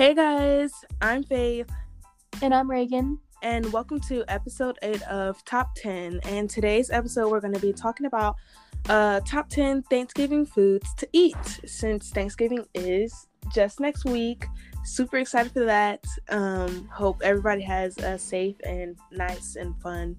Hey 0.00 0.14
guys, 0.14 0.72
I'm 1.02 1.22
Faith, 1.22 1.70
And 2.40 2.54
I'm 2.54 2.70
Reagan. 2.70 3.18
and 3.42 3.70
welcome 3.70 4.00
to 4.08 4.24
episode 4.28 4.78
8 4.80 5.02
of 5.02 5.44
Top 5.44 5.74
10. 5.76 6.20
And 6.24 6.48
today's 6.48 6.88
episode, 6.88 7.30
we're 7.30 7.42
going 7.42 7.52
to 7.52 7.60
be 7.60 7.74
talking 7.74 8.06
about 8.06 8.36
uh, 8.88 9.20
top 9.26 9.50
10 9.50 9.82
Thanksgiving 9.82 10.46
foods 10.46 10.94
to 10.94 11.08
eat 11.12 11.36
since 11.66 12.08
Thanksgiving 12.08 12.64
is 12.74 13.28
just 13.52 13.78
next 13.78 14.06
week. 14.06 14.46
Super 14.84 15.18
excited 15.18 15.52
for 15.52 15.66
that. 15.66 16.02
Um, 16.30 16.88
hope 16.90 17.20
everybody 17.22 17.60
has 17.60 17.98
a 17.98 18.18
safe 18.18 18.56
and 18.64 18.96
nice 19.12 19.56
and 19.56 19.78
fun 19.82 20.16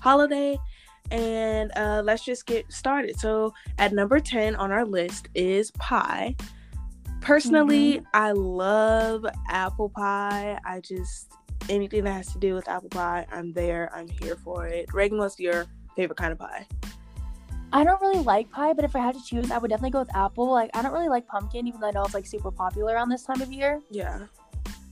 holiday. 0.00 0.58
And 1.10 1.70
uh, 1.76 2.00
let's 2.02 2.24
just 2.24 2.46
get 2.46 2.72
started. 2.72 3.20
So, 3.20 3.52
at 3.76 3.92
number 3.92 4.20
10 4.20 4.56
on 4.56 4.72
our 4.72 4.86
list 4.86 5.28
is 5.34 5.70
pie. 5.72 6.34
Personally, 7.20 7.98
mm-hmm. 7.98 8.06
I 8.14 8.32
love 8.32 9.26
apple 9.48 9.90
pie. 9.90 10.58
I 10.64 10.80
just 10.80 11.32
anything 11.68 12.04
that 12.04 12.12
has 12.12 12.32
to 12.32 12.38
do 12.38 12.54
with 12.54 12.68
apple 12.68 12.88
pie, 12.88 13.26
I'm 13.30 13.52
there. 13.52 13.90
I'm 13.94 14.08
here 14.08 14.36
for 14.36 14.66
it. 14.66 14.92
Reagan, 14.92 15.18
what's 15.18 15.38
your 15.38 15.66
favorite 15.96 16.16
kind 16.16 16.32
of 16.32 16.38
pie? 16.38 16.66
I 17.72 17.84
don't 17.84 18.00
really 18.00 18.22
like 18.22 18.50
pie, 18.50 18.72
but 18.72 18.84
if 18.84 18.96
I 18.96 19.00
had 19.00 19.14
to 19.14 19.22
choose, 19.22 19.50
I 19.50 19.58
would 19.58 19.68
definitely 19.68 19.90
go 19.90 19.98
with 19.98 20.14
apple. 20.16 20.50
Like, 20.50 20.70
I 20.72 20.80
don't 20.80 20.92
really 20.92 21.08
like 21.08 21.26
pumpkin, 21.26 21.66
even 21.66 21.80
though 21.80 21.88
I 21.88 21.90
know 21.90 22.04
it's 22.04 22.14
like 22.14 22.26
super 22.26 22.50
popular 22.50 22.94
around 22.94 23.10
this 23.10 23.24
time 23.24 23.42
of 23.42 23.52
year. 23.52 23.82
Yeah. 23.90 24.26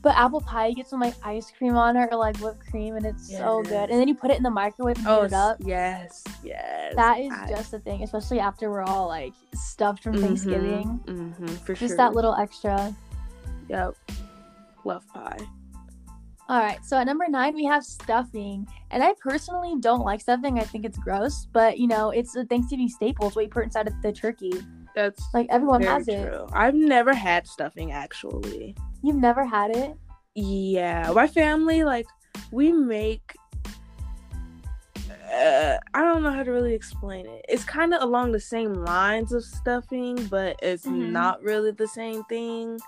But 0.07 0.17
apple 0.17 0.41
pie, 0.41 0.69
you 0.69 0.77
get 0.77 0.87
some 0.87 1.01
like 1.01 1.15
ice 1.25 1.51
cream 1.51 1.77
on 1.77 1.97
it 1.97 2.11
or 2.13 2.17
like 2.17 2.37
whipped 2.37 2.65
cream, 2.71 2.95
and 2.95 3.05
it's 3.05 3.29
so 3.29 3.61
good. 3.63 3.91
And 3.91 4.01
then 4.01 4.07
you 4.07 4.15
put 4.15 4.31
it 4.31 4.37
in 4.37 4.45
the 4.45 4.51
microwave 4.51 4.99
and 4.99 5.09
Oh, 5.09 5.23
heat 5.23 5.27
it 5.27 5.33
up. 5.33 5.57
yes, 5.59 6.23
yes. 6.45 6.95
That 6.95 7.19
is 7.19 7.33
I- 7.33 7.49
just 7.49 7.73
the 7.73 7.81
thing, 7.81 8.05
especially 8.05 8.39
after 8.39 8.71
we're 8.71 8.85
all 8.85 9.09
like 9.09 9.33
stuffed 9.53 10.05
from 10.05 10.17
Thanksgiving. 10.17 11.01
Mm-hmm, 11.07 11.47
for 11.57 11.75
Just 11.75 11.89
sure. 11.89 11.97
that 11.97 12.15
little 12.15 12.37
extra. 12.37 12.95
Yep. 13.69 13.97
Love 14.85 15.05
pie. 15.09 15.39
All 16.49 16.61
right, 16.61 16.79
so 16.85 16.97
at 16.99 17.07
number 17.07 17.25
nine 17.29 17.57
we 17.57 17.65
have 17.65 17.83
stuffing, 17.83 18.65
and 18.93 19.03
I 19.03 19.13
personally 19.21 19.75
don't 19.81 20.05
like 20.05 20.21
stuffing. 20.21 20.61
I 20.61 20.63
think 20.63 20.85
it's 20.85 20.99
gross, 20.99 21.49
but 21.53 21.81
you 21.81 21.89
know 21.89 22.11
it's 22.11 22.37
a 22.37 22.45
Thanksgiving 22.45 22.89
staple. 22.89 23.27
It's 23.27 23.35
what 23.35 23.45
you 23.47 23.51
put 23.51 23.65
inside 23.65 23.89
of 23.89 24.01
the 24.03 24.13
turkey. 24.13 24.53
That's 24.97 25.23
Like 25.35 25.47
everyone 25.51 25.83
very 25.83 25.93
has 25.93 26.09
it. 26.09 26.25
true. 26.25 26.47
I've 26.55 26.75
never 26.75 27.13
had 27.13 27.47
stuffing 27.47 27.93
actually. 27.93 28.75
You've 29.03 29.17
never 29.17 29.45
had 29.45 29.77
it? 29.77 29.95
Yeah, 30.35 31.13
my 31.15 31.27
family 31.27 31.85
like 31.85 32.07
we 32.51 32.73
make. 32.73 33.37
Uh, 35.33 35.77
I 35.93 36.01
don't 36.03 36.23
know 36.23 36.33
how 36.33 36.43
to 36.43 36.51
really 36.51 36.73
explain 36.73 37.27
it. 37.27 37.45
It's 37.49 37.65
kind 37.65 37.93
of 37.93 38.03
along 38.03 38.33
the 38.33 38.41
same 38.41 38.73
lines 38.73 39.33
of 39.33 39.45
stuffing, 39.45 40.17
but 40.29 40.57
it's 40.63 40.87
Mhm. 40.87 41.11
not 41.11 41.43
really 41.43 41.73
the 41.73 41.89
same 41.89 42.25
thing. 42.25 42.79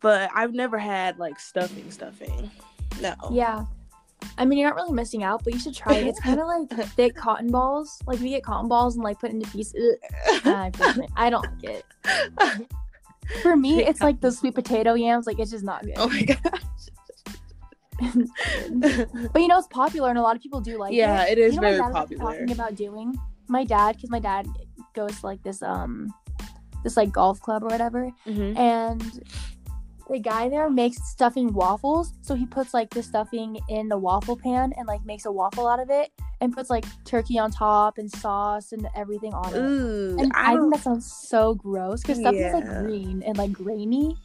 But 0.00 0.30
I've 0.32 0.54
never 0.54 0.78
had 0.78 1.18
like 1.18 1.40
stuffing, 1.40 1.90
stuffing. 1.90 2.48
No. 3.00 3.14
Yeah. 3.32 3.64
I 4.36 4.44
mean, 4.44 4.58
you're 4.58 4.68
not 4.70 4.76
really 4.76 4.92
missing 4.92 5.22
out, 5.22 5.42
but 5.44 5.52
you 5.52 5.58
should 5.58 5.74
try 5.74 5.94
it. 5.94 6.06
It's 6.06 6.20
kind 6.20 6.40
of 6.40 6.46
like 6.46 6.68
thick 6.96 7.14
cotton 7.16 7.50
balls. 7.50 8.00
Like 8.06 8.20
we 8.20 8.30
get 8.30 8.42
cotton 8.44 8.68
balls 8.68 8.94
and 8.94 9.02
like 9.04 9.18
put 9.18 9.30
into 9.30 9.50
pieces. 9.50 9.96
I 10.44 11.28
don't 11.30 11.46
like 11.62 11.64
it. 11.64 12.66
For 13.42 13.56
me, 13.56 13.82
it's 13.84 14.00
like 14.00 14.20
those 14.20 14.38
sweet 14.38 14.54
potato 14.54 14.94
yams. 14.94 15.26
Like 15.26 15.38
it's 15.38 15.50
just 15.50 15.64
not 15.64 15.82
good. 15.82 15.94
oh 15.96 16.08
my 16.08 16.22
gosh. 16.22 16.62
But 18.00 19.40
you 19.42 19.48
know, 19.48 19.58
it's 19.58 19.66
popular 19.68 20.08
and 20.10 20.18
a 20.18 20.22
lot 20.22 20.36
of 20.36 20.42
people 20.42 20.60
do 20.60 20.78
like 20.78 20.92
yeah, 20.94 21.24
it. 21.24 21.32
it 21.32 21.38
is 21.38 21.54
you 21.54 21.60
know 21.60 21.68
very 21.68 21.80
was 21.80 21.92
popular. 21.92 22.24
talking 22.32 22.50
about 22.52 22.74
doing 22.76 23.18
my 23.48 23.64
dad 23.64 23.96
because 23.96 24.10
my 24.10 24.20
dad 24.20 24.46
goes 24.94 25.18
to 25.20 25.26
like 25.26 25.42
this 25.42 25.62
um 25.62 26.12
this 26.84 26.96
like 26.96 27.10
golf 27.10 27.40
club 27.40 27.62
or 27.64 27.66
whatever 27.68 28.10
Mhm. 28.26 28.56
and 28.56 29.24
the 30.10 30.18
guy 30.18 30.48
there 30.48 30.70
makes 30.70 30.96
stuffing 31.08 31.52
waffles 31.52 32.12
so 32.22 32.34
he 32.34 32.46
puts 32.46 32.72
like 32.74 32.88
the 32.90 33.02
stuffing 33.02 33.58
in 33.68 33.88
the 33.88 33.96
waffle 33.98 34.36
pan 34.36 34.72
and 34.76 34.86
like 34.88 35.04
makes 35.04 35.26
a 35.26 35.32
waffle 35.32 35.66
out 35.68 35.80
of 35.80 35.90
it 35.90 36.10
and 36.40 36.52
puts 36.52 36.70
like 36.70 36.84
turkey 37.04 37.38
on 37.38 37.50
top 37.50 37.98
and 37.98 38.10
sauce 38.10 38.72
and 38.72 38.88
everything 38.96 39.34
on 39.34 39.52
it 39.54 39.58
Ooh, 39.58 40.16
and 40.18 40.32
I 40.34 40.52
I, 40.54 40.56
think 40.56 40.72
that 40.74 40.82
sounds 40.82 41.12
so 41.12 41.54
gross 41.54 42.00
because 42.02 42.18
stuffing 42.18 42.40
is 42.40 42.52
like 42.54 42.78
green 42.84 43.22
and 43.26 43.36
like 43.36 43.52
grainy. 43.52 44.16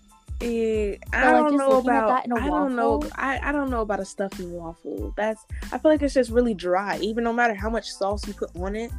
eh, 0.42 0.96
I 1.12 1.22
But, 1.22 1.34
like, 1.34 1.44
don't 1.50 1.58
know 1.58 1.78
about. 1.80 2.08
that 2.08 2.26
in 2.26 2.32
a 2.32 2.36
I 2.36 2.48
don't 2.48 2.76
know. 2.76 3.02
I, 3.16 3.40
I 3.50 3.52
don't 3.52 3.70
know 3.70 3.82
about 3.82 4.00
a 4.00 4.06
stuffing 4.06 4.52
waffle. 4.54 5.14
That's. 5.16 5.46
I 5.72 5.78
feel 5.78 5.92
like 5.92 6.02
it's 6.02 6.14
just 6.14 6.32
really 6.32 6.54
dry. 6.54 6.98
Even 7.00 7.24
no 7.24 7.34
matter 7.34 7.54
how 7.54 7.70
much 7.70 7.92
sauce 7.92 8.28
you 8.28 8.34
put 8.34 8.50
on 8.56 8.76
it. 8.76 8.92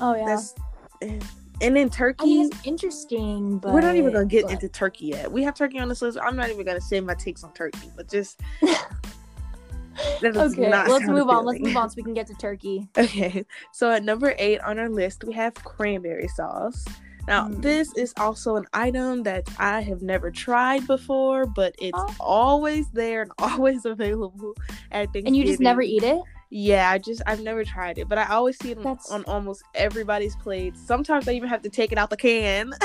Oh 0.00 0.14
yeah, 0.14 0.26
That's. 0.26 0.54
And 1.60 1.76
then 1.76 1.86
I 1.86 1.88
turkey. 1.90 2.24
mean 2.26 2.46
it's 2.46 2.66
interesting, 2.66 3.58
but 3.58 3.72
we're 3.72 3.80
not 3.82 3.96
even 3.96 4.12
gonna 4.12 4.24
get 4.26 4.44
but- 4.44 4.52
into 4.52 4.68
turkey 4.68 5.06
yet. 5.06 5.30
We 5.30 5.42
have 5.42 5.54
turkey 5.54 5.78
on 5.78 5.88
this 5.88 6.00
list. 6.02 6.18
I'm 6.22 6.36
not 6.36 6.48
even 6.50 6.64
gonna 6.64 6.80
say 6.80 7.00
my 7.00 7.14
takes 7.14 7.44
on 7.44 7.52
turkey, 7.52 7.90
but 7.96 8.08
just. 8.08 8.40
Okay, 10.24 10.30
let's 10.32 11.06
move 11.06 11.28
on. 11.28 11.44
Let's 11.44 11.60
move 11.60 11.76
on 11.76 11.90
so 11.90 11.94
we 11.96 12.02
can 12.02 12.14
get 12.14 12.26
to 12.28 12.34
turkey. 12.34 12.88
Okay, 12.96 13.44
so 13.72 13.90
at 13.90 14.02
number 14.02 14.34
eight 14.38 14.58
on 14.60 14.78
our 14.78 14.88
list, 14.88 15.24
we 15.24 15.32
have 15.34 15.52
cranberry 15.54 16.28
sauce. 16.28 16.86
Now, 17.28 17.48
Mm. 17.48 17.60
this 17.60 17.94
is 17.96 18.14
also 18.16 18.56
an 18.56 18.64
item 18.72 19.22
that 19.24 19.46
I 19.58 19.82
have 19.82 20.00
never 20.00 20.30
tried 20.30 20.86
before, 20.86 21.44
but 21.44 21.74
it's 21.78 21.98
Oh. 21.98 22.14
always 22.18 22.88
there 22.92 23.22
and 23.22 23.32
always 23.38 23.84
available 23.84 24.54
at 24.90 25.12
Thanksgiving. 25.12 25.26
And 25.26 25.36
you 25.36 25.44
just 25.44 25.60
never 25.60 25.82
eat 25.82 26.02
it? 26.02 26.18
Yeah, 26.52 26.90
I 26.90 26.98
just 26.98 27.22
I've 27.26 27.40
never 27.42 27.64
tried 27.64 27.98
it, 27.98 28.08
but 28.08 28.18
I 28.18 28.26
always 28.26 28.58
see 28.58 28.72
it 28.72 28.78
on, 28.78 28.82
That's- 28.84 29.10
on 29.10 29.24
almost 29.26 29.62
everybody's 29.74 30.34
plates. 30.36 30.80
Sometimes 30.84 31.28
I 31.28 31.32
even 31.32 31.48
have 31.48 31.62
to 31.62 31.70
take 31.70 31.92
it 31.92 31.98
out 31.98 32.10
the 32.10 32.16
can. 32.16 32.72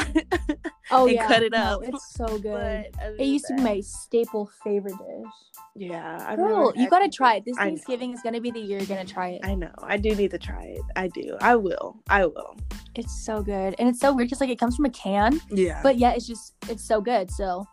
Oh 0.91 1.07
And 1.07 1.15
yeah, 1.15 1.27
cut 1.27 1.41
it 1.41 1.51
no, 1.51 1.57
up. 1.57 1.79
it's 1.83 2.13
so 2.13 2.37
good. 2.37 2.85
it 3.19 3.25
used 3.25 3.45
to 3.47 3.55
be 3.55 3.61
my 3.63 3.79
staple 3.79 4.47
favorite 4.63 4.93
dish. 4.93 5.31
yeah. 5.75 6.35
Girl, 6.35 6.71
you 6.75 6.87
gotta 6.91 7.09
try 7.09 7.37
it. 7.37 7.43
This 7.43 7.55
I 7.57 7.63
know. 7.63 7.69
Thanksgiving 7.69 8.13
is 8.13 8.21
gonna 8.21 8.39
be 8.39 8.51
the 8.51 8.59
year 8.59 8.77
you're 8.77 8.85
gonna 8.87 9.03
try 9.03 9.29
it. 9.29 9.41
I 9.43 9.55
know. 9.55 9.71
I 9.81 9.97
do 9.97 10.13
need 10.13 10.29
to 10.29 10.37
try 10.37 10.61
it. 10.63 10.81
I 10.95 11.07
do. 11.07 11.37
I 11.41 11.55
will. 11.55 11.97
I 12.07 12.27
will. 12.27 12.55
It's 12.93 13.25
so 13.25 13.41
good, 13.41 13.73
and 13.79 13.89
it's 13.89 13.99
so 13.99 14.13
weird 14.13 14.27
because 14.27 14.41
like 14.41 14.51
it 14.51 14.59
comes 14.59 14.75
from 14.75 14.85
a 14.85 14.91
can, 14.91 15.41
Yeah. 15.49 15.79
but 15.81 15.97
yeah, 15.97 16.11
it's 16.11 16.27
just 16.27 16.53
it's 16.69 16.83
so 16.87 17.01
good. 17.01 17.31
So 17.31 17.65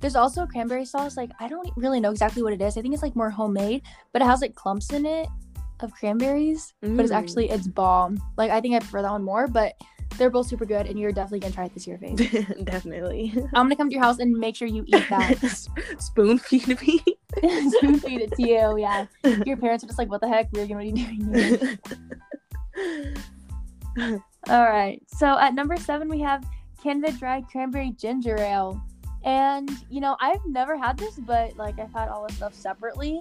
there's 0.00 0.16
also 0.16 0.42
a 0.42 0.46
cranberry 0.46 0.84
sauce. 0.84 1.16
Like 1.16 1.30
I 1.40 1.48
don't 1.48 1.68
really 1.76 2.00
know 2.00 2.10
exactly 2.10 2.42
what 2.42 2.52
it 2.52 2.60
is. 2.62 2.76
I 2.76 2.82
think 2.82 2.94
it's 2.94 3.02
like 3.02 3.16
more 3.16 3.30
homemade, 3.30 3.82
but 4.12 4.22
it 4.22 4.26
has 4.26 4.40
like 4.40 4.54
clumps 4.54 4.92
in 4.92 5.04
it 5.06 5.28
of 5.80 5.92
cranberries. 5.92 6.72
But 6.80 7.00
it's 7.00 7.12
Mm. 7.12 7.16
actually 7.16 7.50
it's 7.50 7.66
bomb. 7.66 8.20
Like 8.36 8.50
I 8.50 8.60
think 8.60 8.74
I 8.74 8.78
prefer 8.80 9.02
that 9.02 9.10
one 9.12 9.22
more, 9.24 9.46
but 9.46 9.74
they're 10.18 10.28
both 10.30 10.48
super 10.48 10.66
good, 10.66 10.86
and 10.86 10.98
you're 10.98 11.12
definitely 11.12 11.38
gonna 11.40 11.54
try 11.54 11.64
it 11.66 11.72
this 11.74 11.86
year, 11.86 11.96
Faith. 11.96 12.18
definitely. 12.64 13.32
I'm 13.54 13.66
gonna 13.66 13.76
come 13.76 13.88
to 13.88 13.94
your 13.94 14.02
house 14.02 14.18
and 14.18 14.32
make 14.32 14.56
sure 14.56 14.66
you 14.68 14.82
eat 14.86 15.04
that. 15.08 15.38
Spoon 15.98 16.38
feed 16.38 16.66
me. 16.66 17.00
Spoon 17.70 18.00
feed 18.00 18.20
it 18.22 18.32
to 18.32 18.42
you. 18.42 18.76
Yeah, 18.78 19.06
your 19.46 19.56
parents 19.56 19.84
are 19.84 19.86
just 19.86 19.98
like, 19.98 20.10
"What 20.10 20.20
the 20.20 20.28
heck? 20.28 20.48
What 20.50 20.62
are 20.70 20.82
you 20.82 20.92
doing?" 20.92 21.32
Here? 21.34 21.78
All 24.48 24.64
right. 24.64 25.00
So 25.06 25.38
at 25.38 25.54
number 25.54 25.76
seven, 25.76 26.08
we 26.08 26.20
have 26.20 26.44
Canada 26.82 27.12
Dry 27.16 27.42
Cranberry 27.42 27.92
Ginger 27.92 28.36
Ale. 28.38 28.80
And, 29.24 29.70
you 29.90 30.00
know, 30.00 30.16
I've 30.20 30.44
never 30.46 30.76
had 30.78 30.96
this, 30.98 31.14
but 31.18 31.56
like 31.56 31.78
I've 31.78 31.92
had 31.92 32.08
all 32.08 32.26
this 32.26 32.36
stuff 32.36 32.54
separately. 32.54 33.20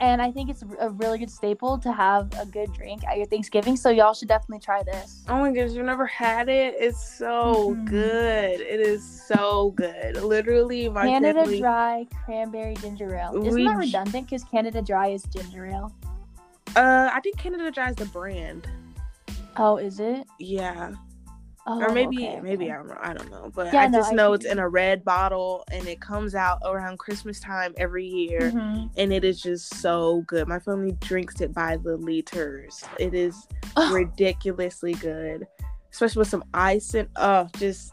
And 0.00 0.20
I 0.20 0.32
think 0.32 0.50
it's 0.50 0.64
a 0.80 0.90
really 0.90 1.18
good 1.18 1.30
staple 1.30 1.78
to 1.78 1.92
have 1.92 2.28
a 2.40 2.44
good 2.44 2.72
drink 2.72 3.04
at 3.06 3.18
your 3.18 3.26
Thanksgiving. 3.26 3.76
So 3.76 3.88
y'all 3.88 4.14
should 4.14 4.26
definitely 4.26 4.58
try 4.58 4.82
this. 4.82 5.22
oh 5.28 5.38
my 5.38 5.52
gosh, 5.52 5.70
you've 5.70 5.86
never 5.86 6.06
had 6.06 6.48
it? 6.48 6.74
It's 6.76 7.00
so 7.18 7.76
Mhm. 7.76 7.84
good. 7.86 8.60
It 8.60 8.80
is 8.80 9.04
so 9.04 9.70
good. 9.76 10.16
Literally, 10.20 10.88
my 10.88 11.06
Canada 11.06 11.40
family. 11.44 11.60
Dry 11.60 12.06
Cranberry 12.24 12.74
Ginger 12.74 13.14
Ale. 13.14 13.36
Isn't 13.46 13.54
We 13.54 13.64
that 13.68 13.78
redundant? 13.78 14.26
Because 14.26 14.42
Canada 14.42 14.82
Dry 14.82 15.08
is 15.08 15.22
ginger 15.24 15.66
ale. 15.66 15.92
Uh, 16.74 17.10
I 17.12 17.20
think 17.20 17.38
Canada 17.38 17.70
Dry 17.70 17.90
is 17.90 17.96
the 17.96 18.06
brand. 18.06 18.66
Oh, 19.56 19.76
is 19.76 20.00
it? 20.00 20.26
Yeah, 20.40 20.92
Oh, 21.64 21.80
or 21.80 21.92
maybe 21.92 22.26
okay, 22.26 22.40
maybe 22.40 22.64
okay. 22.64 22.72
I 22.72 22.76
don't 22.76 22.88
know. 22.88 22.98
I 23.00 23.14
don't 23.14 23.30
know, 23.30 23.50
but 23.54 23.72
Yeah, 23.72 23.82
I 23.82 23.88
just 23.88 24.10
I 24.12 24.14
know 24.14 24.30
see. 24.32 24.34
it's 24.36 24.44
in 24.46 24.58
a 24.58 24.68
red 24.68 25.04
bottle 25.04 25.64
and 25.70 25.86
it 25.86 26.00
comes 26.00 26.34
out 26.34 26.58
around 26.64 26.98
Christmas 26.98 27.38
time 27.38 27.72
every 27.76 28.04
year. 28.04 28.50
Mhm. 28.52 28.90
And 28.96 29.12
it 29.12 29.22
is 29.22 29.40
just 29.40 29.72
so 29.76 30.22
good. 30.26 30.48
My 30.48 30.58
family 30.58 30.92
drinks 31.00 31.40
it 31.40 31.54
by 31.54 31.76
the 31.76 31.96
liters. 31.96 32.82
It 32.98 33.14
is 33.14 33.46
Oh, 33.76 33.92
ridiculously 33.92 34.94
good, 34.94 35.46
especially 35.92 36.20
with 36.20 36.28
some 36.28 36.44
ice 36.52 36.94
and 36.94 37.08
oh, 37.16 37.48
just 37.58 37.92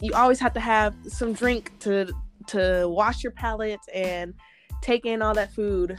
you 0.00 0.12
always 0.14 0.40
have 0.40 0.52
to 0.54 0.60
have 0.60 0.94
some 1.06 1.32
drink 1.32 1.72
to 1.80 2.12
to 2.48 2.86
wash 2.88 3.22
your 3.22 3.32
palate 3.32 3.80
and 3.94 4.34
take 4.82 5.06
in 5.06 5.22
all 5.22 5.34
that 5.34 5.52
food, 5.52 5.96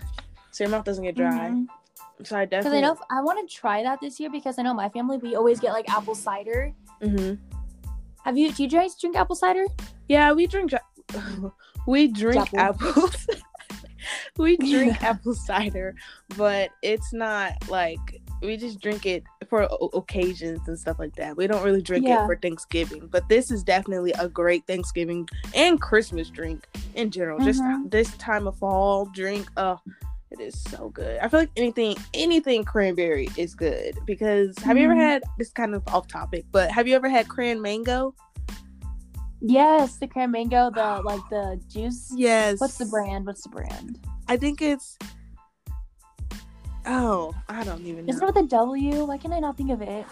so 0.51 0.63
your 0.65 0.71
mouth 0.71 0.83
doesn't 0.83 1.03
get 1.05 1.15
dry. 1.15 1.51
mhm. 1.51 1.67
So 2.23 2.37
I 2.37 2.45
definitely 2.45 2.81
Because. 2.81 2.99
I 3.11 3.15
know 3.15 3.19
I 3.21 3.23
want 3.23 3.49
to 3.49 3.55
try 3.55 3.81
that 3.81 3.99
this 4.01 4.19
year 4.19 4.29
because 4.29 4.59
I 4.59 4.61
know 4.63 4.73
my 4.73 4.89
family 4.89 5.17
we 5.17 5.35
always 5.35 5.59
get 5.59 5.71
like 5.71 5.89
apple 5.89 6.13
cider. 6.15 6.73
Hmm 7.01 7.33
Have 8.23 8.37
you? 8.37 8.51
Do 8.51 8.63
you 8.63 8.69
guys 8.69 8.95
drink 8.99 9.15
apple 9.15 9.35
cider? 9.35 9.65
Yeah, 10.07 10.31
we 10.33 10.47
drink. 10.47 10.71
we 11.87 12.07
drink 12.07 12.53
Apple. 12.57 12.81
apples. 12.85 13.27
we 14.37 14.57
drink 14.71 15.01
apple 15.03 15.33
cider, 15.33 15.95
but 16.37 16.69
it's 16.81 17.13
not 17.13 17.53
like 17.69 17.99
we 18.41 18.57
just 18.57 18.79
drink 18.81 19.05
it 19.05 19.23
for 19.49 19.63
o- 19.71 19.89
occasions 19.93 20.59
and 20.67 20.77
stuff 20.79 20.97
like 20.99 21.15
that. 21.15 21.35
We 21.37 21.47
don't 21.47 21.63
really 21.63 21.81
drink 21.81 22.05
Yeah. 22.07 22.23
it 22.23 22.25
for 22.27 22.35
Thanksgiving, 22.37 23.07
but 23.11 23.27
this 23.29 23.51
is 23.51 23.63
definitely 23.63 24.13
a 24.19 24.27
great 24.29 24.65
Thanksgiving 24.67 25.27
and 25.53 25.79
Christmas 25.81 26.29
drink 26.29 26.67
in 26.95 27.11
general. 27.11 27.39
Just 27.39 27.61
Mhm. 27.61 27.89
this 27.91 28.15
time 28.17 28.47
of 28.47 28.57
fall 28.57 29.05
drink. 29.13 29.47
Oh, 29.57 29.79
it 30.31 30.39
is 30.39 30.59
so 30.61 30.89
good. 30.89 31.19
I 31.19 31.27
feel 31.27 31.41
like 31.41 31.51
anything 31.57 31.95
anything 32.13 32.63
cranberry 32.63 33.29
is 33.37 33.53
good 33.55 33.97
because 34.05 34.57
have 34.59 34.77
you 34.77 34.85
ever 34.85 34.95
Mhm. 34.95 34.99
had 34.99 35.23
this 35.37 35.51
kind 35.51 35.75
of 35.75 35.83
off 35.89 36.07
topic, 36.07 36.45
but 36.51 36.71
have 36.71 36.87
you 36.87 36.95
ever 36.95 37.09
had 37.09 37.27
cran 37.27 37.61
mango? 37.61 38.15
Yes, 39.41 39.97
the 39.97 40.07
cran 40.07 40.31
mango, 40.31 40.69
the 40.71 41.01
like 41.05 41.21
the 41.29 41.59
juice. 41.67 42.11
Yes. 42.15 42.59
What's 42.59 42.77
the 42.77 42.85
brand? 42.85 43.25
What's 43.25 43.43
the 43.43 43.49
brand? 43.49 43.99
I 44.27 44.37
think 44.37 44.61
it's 44.61 44.97
Oh, 46.85 47.33
I 47.47 47.63
don't 47.63 47.81
even 47.85 48.05
know. 48.05 48.09
Isn't 48.09 48.23
it 48.23 48.25
with 48.25 48.43
a 48.45 48.47
W? 48.47 49.05
Why 49.05 49.17
can 49.17 49.33
I 49.33 49.39
not 49.39 49.55
think 49.55 49.69
of 49.71 49.81
it? 49.83 50.05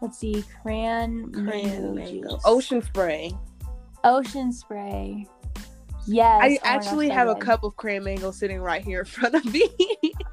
Let's 0.00 0.18
see, 0.18 0.44
cran, 0.60 1.30
Cran 1.30 1.46
mango, 1.46 1.92
mango. 1.94 2.38
Ocean 2.44 2.82
spray. 2.82 3.32
ocean 4.02 4.50
spray. 4.52 5.28
Yes. 6.06 6.40
I 6.42 6.54
oh 6.56 6.58
actually 6.64 7.08
gosh, 7.08 7.16
have 7.16 7.28
a 7.28 7.34
cup 7.36 7.62
of 7.64 7.76
cran 7.76 8.04
mango 8.04 8.30
sitting 8.30 8.60
right 8.60 8.82
here 8.82 9.00
in 9.00 9.04
front 9.06 9.34
of 9.34 9.44
me. 9.52 9.68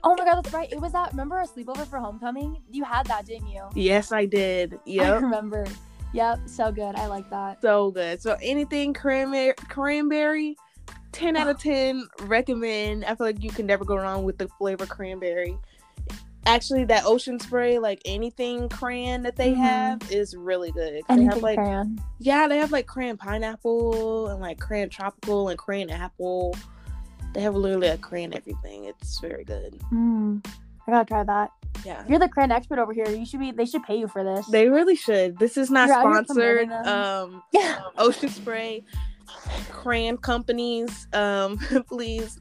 Oh 0.04 0.16
my 0.18 0.26
god, 0.26 0.44
that's 0.44 0.54
right. 0.54 0.72
It 0.72 0.80
was 0.82 0.92
that. 0.94 1.12
Remember 1.12 1.38
our 1.38 1.46
sleepover 1.46 1.86
for 1.88 2.00
homecoming? 2.00 2.62
You 2.72 2.84
had 2.84 3.06
that, 3.08 3.26
didn't 3.26 3.48
you? 3.48 3.68
yes, 3.76 4.12
I 4.12 4.26
did. 4.26 4.74
I 4.76 4.78
Yep. 4.86 5.22
remember. 5.22 5.66
Yep, 6.14 6.40
so 6.48 6.72
good. 6.72 6.96
I 6.96 7.06
like 7.06 7.30
that. 7.30 7.62
so 7.62 7.92
good. 7.92 8.20
So 8.22 8.36
anything 8.42 8.94
cranberry, 8.96 9.54
cranberry, 9.70 10.58
ten 11.12 11.36
out 11.38 11.48
of 11.48 11.60
ten. 11.62 12.08
Recommend. 12.22 13.06
I 13.06 13.14
feel 13.16 13.28
like 13.28 13.44
you 13.44 13.52
can 13.52 13.68
never 13.68 13.86
go 13.86 13.96
wrong 13.96 14.24
with 14.24 14.38
the 14.40 14.48
flavor 14.58 14.88
cranberry. 14.88 15.56
Actually, 16.46 16.86
that 16.86 17.04
ocean 17.06 17.40
spray, 17.40 17.78
like 17.80 18.02
anything 18.06 18.70
cran 18.70 19.24
that 19.24 19.36
they 19.36 19.52
Mhm. 19.52 19.58
have, 19.58 20.12
is 20.12 20.36
really 20.36 20.72
good. 20.72 20.94
They 20.94 21.14
Anything 21.14 21.30
have 21.32 21.44
like 21.44 21.58
cran. 21.58 22.00
yeah, 22.20 22.48
they 22.48 22.58
have 22.58 22.72
like 22.72 22.88
cran 22.88 23.18
pineapple 23.18 24.28
and 24.30 24.40
like 24.42 24.60
cran 24.60 24.90
tropical 24.90 25.50
and 25.50 25.60
cran 25.60 25.90
apple. 25.90 26.56
They 27.34 27.42
have 27.42 27.56
literally 27.56 27.90
a 27.90 27.98
cran 27.98 28.34
everything. 28.36 28.86
It's 28.86 29.20
very 29.20 29.44
good. 29.44 29.80
Mm, 29.92 30.46
I 30.88 30.92
gotta 30.92 31.06
try 31.06 31.24
that. 31.24 31.52
Yeah. 31.86 32.04
You're 32.08 32.20
the 32.20 32.28
cran 32.30 32.52
expert 32.52 32.80
over 32.80 32.94
here. 32.94 33.08
You 33.10 33.26
should 33.26 33.40
be. 33.40 33.52
They 33.52 33.66
should 33.66 33.84
pay 33.84 33.98
you 34.00 34.08
for 34.08 34.24
this. 34.24 34.48
They 34.48 34.68
really 34.70 34.96
should. 34.96 35.38
This 35.38 35.56
is 35.58 35.70
not 35.70 35.88
You're 35.90 36.00
sponsored. 36.00 36.72
Um, 36.72 37.44
yeah. 37.54 37.82
um, 37.86 37.92
Ocean 37.98 38.30
Spray, 38.30 38.84
Cran 39.72 40.18
companies, 40.18 41.08
um, 41.14 41.58
please 41.88 42.40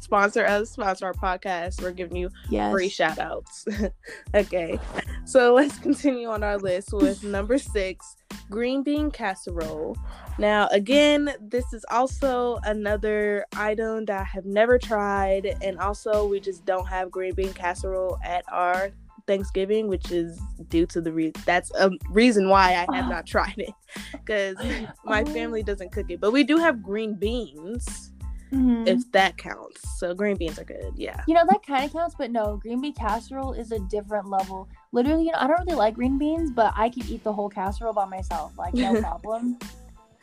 sponsor 0.00 0.46
us, 0.46 0.70
sponsor 0.70 1.06
our 1.06 1.12
podcast. 1.14 1.82
We're 1.82 1.92
giving 1.92 2.16
you 2.16 2.30
Yes. 2.48 2.72
free 2.72 2.88
shout 2.88 3.18
outs. 3.18 3.66
okay. 4.34 4.78
So 5.24 5.54
let's 5.54 5.78
continue 5.78 6.28
on 6.28 6.42
our 6.42 6.56
list 6.56 6.92
with 6.92 7.22
number 7.24 7.58
six, 7.58 8.16
green 8.50 8.82
bean 8.82 9.10
casserole. 9.10 9.96
Now, 10.38 10.68
again, 10.68 11.34
this 11.40 11.72
is 11.72 11.84
also 11.90 12.58
another 12.64 13.44
item 13.56 14.04
that 14.06 14.20
I 14.20 14.24
have 14.24 14.44
never 14.46 14.78
tried, 14.78 15.56
and 15.62 15.78
also 15.78 16.26
we 16.26 16.38
just 16.40 16.64
don't 16.64 16.86
have 16.86 17.10
green 17.10 17.34
bean 17.34 17.52
casserole 17.52 18.18
at 18.24 18.44
our 18.50 18.90
Thanksgiving, 19.28 19.86
which 19.86 20.10
is 20.10 20.36
due 20.68 20.86
to 20.86 21.00
the 21.00 21.12
re- 21.12 21.32
that's 21.46 21.70
a 21.78 21.90
reason 22.10 22.48
why 22.48 22.70
I 22.70 22.92
have 22.96 23.08
not 23.08 23.26
tried 23.34 23.54
it 23.58 23.74
because 24.12 24.56
my 25.04 25.22
Oh. 25.22 25.26
family 25.32 25.62
doesn't 25.62 25.92
cook 25.92 26.06
it, 26.10 26.20
but 26.20 26.32
we 26.32 26.42
do 26.42 26.56
have 26.58 26.82
green 26.82 27.14
beans 27.14 28.10
Mhm. 28.52 28.88
if 28.88 29.00
that 29.12 29.36
counts. 29.36 29.80
So 30.00 30.14
green 30.14 30.36
beans 30.36 30.58
are 30.58 30.64
good, 30.64 30.92
yeah. 30.96 31.20
You 31.28 31.34
know 31.34 31.44
that 31.48 31.62
kind 31.66 31.84
of 31.84 31.92
counts, 31.92 32.14
but 32.18 32.30
no, 32.30 32.56
green 32.56 32.80
bean 32.80 32.94
casserole 32.94 33.52
is 33.52 33.70
a 33.72 33.78
different 33.78 34.28
level. 34.30 34.66
Literally, 34.92 35.24
you 35.26 35.32
know, 35.32 35.38
I 35.38 35.46
don't 35.46 35.60
really 35.66 35.76
like 35.76 35.94
green 35.94 36.16
beans, 36.18 36.50
but 36.50 36.72
I 36.74 36.88
can 36.88 37.04
eat 37.06 37.22
the 37.22 37.32
whole 37.32 37.50
casserole 37.50 37.92
by 37.92 38.06
myself, 38.06 38.56
like 38.56 38.72
no 38.74 38.98
problem. 39.06 39.58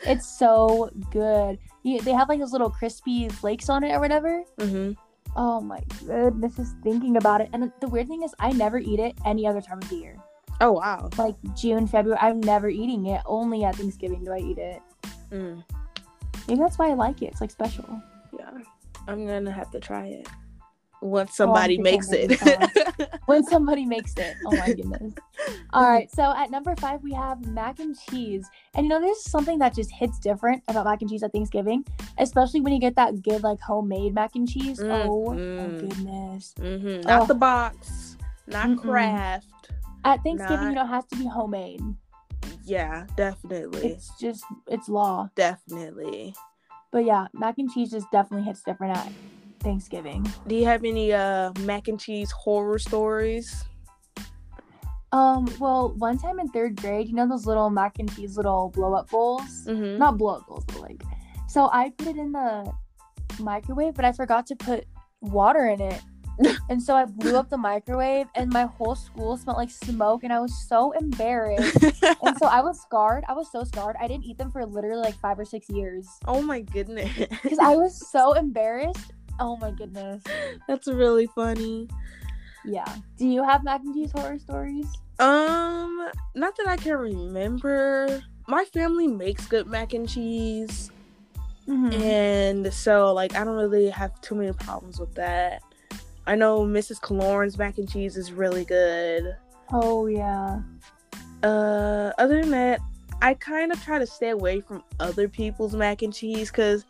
it's 0.08 0.28
so 0.28 0.90
good. 1.12 1.58
You, 1.84 2.02
they 2.02 2.12
have 2.14 2.28
like 2.30 2.40
those 2.40 2.52
little 2.52 2.70
crispy 2.72 3.30
flakes 3.30 3.70
on 3.70 3.84
it 3.84 3.92
or 3.94 4.00
whatever. 4.00 4.44
hmm 4.60 4.94
Oh 5.36 5.60
my 5.60 5.82
goodness, 6.06 6.56
just 6.56 6.76
thinking 6.84 7.18
about 7.18 7.42
it. 7.42 7.50
And 7.54 7.72
the 7.82 7.88
weird 7.88 8.08
thing 8.08 8.24
is, 8.24 8.34
I 8.40 8.52
never 8.52 8.78
eat 8.78 9.00
it 9.00 9.18
any 9.26 9.46
other 9.46 9.62
time 9.62 9.80
of 9.80 9.90
the 9.90 9.96
year. 9.96 10.18
Oh 10.62 10.72
wow. 10.72 11.10
Like 11.18 11.36
June, 11.56 11.88
February, 11.88 12.20
I'm 12.22 12.40
never 12.40 12.70
eating 12.70 13.08
it. 13.08 13.22
Only 13.26 13.64
at 13.64 13.76
Thanksgiving 13.76 14.24
do 14.24 14.32
I 14.32 14.40
eat 14.40 14.58
it. 14.58 14.82
Mm. 15.32 15.64
Maybe 16.48 16.60
that's 16.60 16.78
why 16.78 16.90
I 16.90 16.94
like 16.94 17.22
it. 17.22 17.32
It's 17.32 17.42
like 17.42 17.52
special. 17.52 18.02
Yeah, 18.38 18.52
I'm 19.08 19.26
gonna 19.28 19.52
have 19.52 19.72
to 19.72 19.80
try 19.80 20.08
it 20.08 20.28
once 21.02 21.32
Oh, 21.32 21.34
somebody 21.46 21.78
makes 21.78 22.08
it. 22.12 22.40
when 23.26 23.44
somebody 23.44 23.86
makes 23.86 24.14
it. 24.18 24.36
Oh 24.46 24.56
my 24.56 24.68
goodness. 24.74 25.14
All 25.74 25.90
right. 25.90 26.10
So 26.12 26.34
at 26.36 26.50
number 26.52 26.76
five, 26.78 27.02
we 27.04 27.14
have 27.14 27.46
mac 27.48 27.80
and 27.80 27.96
cheese. 28.10 28.48
And 28.74 28.86
you 28.86 28.90
know, 28.90 29.00
there's 29.02 29.22
something 29.24 29.60
that 29.60 29.74
just 29.76 29.92
hits 29.92 30.20
different 30.20 30.64
about 30.68 30.86
mac 30.86 31.02
and 31.02 31.10
cheese 31.10 31.24
at 31.24 31.32
Thanksgiving, 31.32 31.86
especially 32.18 32.62
when 32.62 32.74
you 32.74 32.80
get 32.80 32.96
that 32.96 33.22
good, 33.22 33.44
like 33.44 33.60
homemade 33.60 34.14
mac 34.14 34.36
and 34.36 34.48
cheese. 34.50 34.80
Mm, 34.80 35.08
oh 35.10 35.34
my 35.34 35.80
goodness. 35.80 36.54
hmm 36.58 37.02
Not 37.02 37.24
Oh. 37.24 37.26
the 37.26 37.36
box, 37.36 38.18
not. 38.48 38.78
Kraft. 38.78 39.48
At 40.04 40.24
Thanksgiving, 40.24 40.58
Not- 40.66 40.70
you 40.70 40.76
know, 40.76 40.84
it 40.84 40.88
has 40.88 41.06
to 41.08 41.16
be 41.18 41.28
homemade. 41.28 41.82
Yeah, 42.64 43.06
definitely, 43.16 43.88
It's 43.90 44.10
just, 44.20 44.44
it's 44.68 44.90
law. 44.90 45.30
definitely. 45.36 46.34
But 46.92 47.06
yeah, 47.06 47.28
mac 47.34 47.58
and 47.60 47.70
cheese 47.72 47.92
just 47.92 48.10
definitely 48.12 48.46
hits 48.46 48.62
different 48.64 48.98
at 48.98 49.12
Thanksgiving. 49.66 50.32
Do 50.48 50.56
you 50.56 50.64
have 50.66 50.86
any 50.86 51.12
uh 51.12 51.52
mac 51.62 51.88
and 51.88 52.00
cheese 52.00 52.32
horror 52.32 52.80
stories? 52.80 53.66
Um, 55.12 55.50
well, 55.60 55.94
one 55.98 56.18
time 56.18 56.40
in 56.40 56.50
third 56.50 56.76
grade, 56.76 57.08
you 57.08 57.16
know 57.16 57.28
those 57.28 57.46
little 57.46 57.70
mac 57.70 58.00
and 58.00 58.14
cheese 58.16 58.38
little 58.38 58.70
blow 58.70 58.94
up 58.94 59.10
bowls? 59.10 59.66
Mm-hmm. 59.66 59.98
Not 59.98 60.18
blow 60.18 60.36
up 60.36 60.48
bowls, 60.48 60.66
but 60.68 60.82
like. 60.82 61.02
So 61.48 61.70
I 61.72 61.90
put 61.98 62.08
it 62.08 62.18
in 62.18 62.32
the 62.32 62.72
microwave, 63.40 63.94
but 63.96 64.06
I 64.06 64.12
forgot 64.12 64.46
to 64.48 64.56
put 64.56 64.86
water 65.22 65.68
in 65.68 65.82
it. 65.82 66.02
and 66.70 66.84
so 66.84 66.96
I 66.96 67.06
blew 67.06 67.38
up 67.38 67.50
the 67.50 67.58
microwave, 67.58 68.28
and 68.36 68.52
my 68.52 68.66
whole 68.66 68.96
school 68.96 69.38
smelled 69.38 69.58
like 69.58 69.70
smoke, 69.70 70.24
and 70.24 70.34
I 70.34 70.40
was 70.40 70.54
so 70.68 70.92
embarrassed. 70.92 71.82
and 72.04 72.38
so 72.38 72.48
I 72.48 72.62
was 72.62 72.82
scarred. 72.82 73.24
I 73.30 73.34
was 73.34 73.50
so 73.52 73.64
scarred. 73.64 73.96
I 74.00 74.08
didn't 74.08 74.26
eat 74.26 74.38
them 74.38 74.52
for 74.52 74.66
literally 74.66 75.02
like 75.02 75.16
five 75.16 75.40
or 75.40 75.46
six 75.46 75.70
years 75.70 76.08
oh 76.28 76.42
my 76.42 76.62
goodness, 76.62 77.10
because 77.42 77.60
I 77.60 77.76
was 77.76 78.10
so 78.12 78.34
embarrassed. 78.34 79.14
Oh 79.40 79.58
my 79.58 79.72
goodness. 79.72 80.24
that's 80.68 80.88
really 80.88 81.28
funny. 81.28 81.88
Yeah. 82.64 82.96
Do 83.18 83.28
you 83.28 83.44
have 83.44 83.64
mac 83.64 83.82
and 83.82 83.94
cheese 83.94 84.12
horror 84.12 84.40
stories? 84.40 84.88
Um, 85.20 86.10
not 86.34 86.56
that 86.58 86.68
I 86.68 86.78
can 86.78 86.98
remember. 86.98 88.24
My 88.48 88.66
family 88.66 89.08
makes 89.08 89.46
good 89.48 89.68
mac 89.68 89.94
and 89.94 90.10
cheese. 90.10 90.92
Mm-hmm. 91.68 92.02
And 92.02 92.74
so, 92.74 93.14
like, 93.14 93.36
I 93.36 93.44
don't 93.44 93.56
really 93.56 93.90
have 93.90 94.20
too 94.22 94.36
many 94.36 94.52
problems 94.54 95.00
with 95.00 95.14
that. 95.16 95.62
I 96.28 96.36
know 96.36 96.62
Mrs. 96.62 97.02
Caloran's 97.02 97.58
mac 97.58 97.78
and 97.78 97.90
cheese 97.90 98.18
is 98.18 98.32
really 98.32 98.66
good. 98.66 99.36
Oh 99.72 100.08
yeah. 100.08 100.62
Uh, 101.44 102.12
other 102.18 102.42
than 102.42 102.52
that, 102.52 102.80
I 103.22 103.36
kind 103.36 103.72
of 103.72 103.82
try 103.84 104.00
to 104.00 104.08
stay 104.08 104.30
away 104.30 104.62
from 104.62 104.84
other 105.00 105.28
people's 105.28 105.76
mac 105.76 106.02
and 106.02 106.14
cheese 106.14 106.50
because 106.50 106.86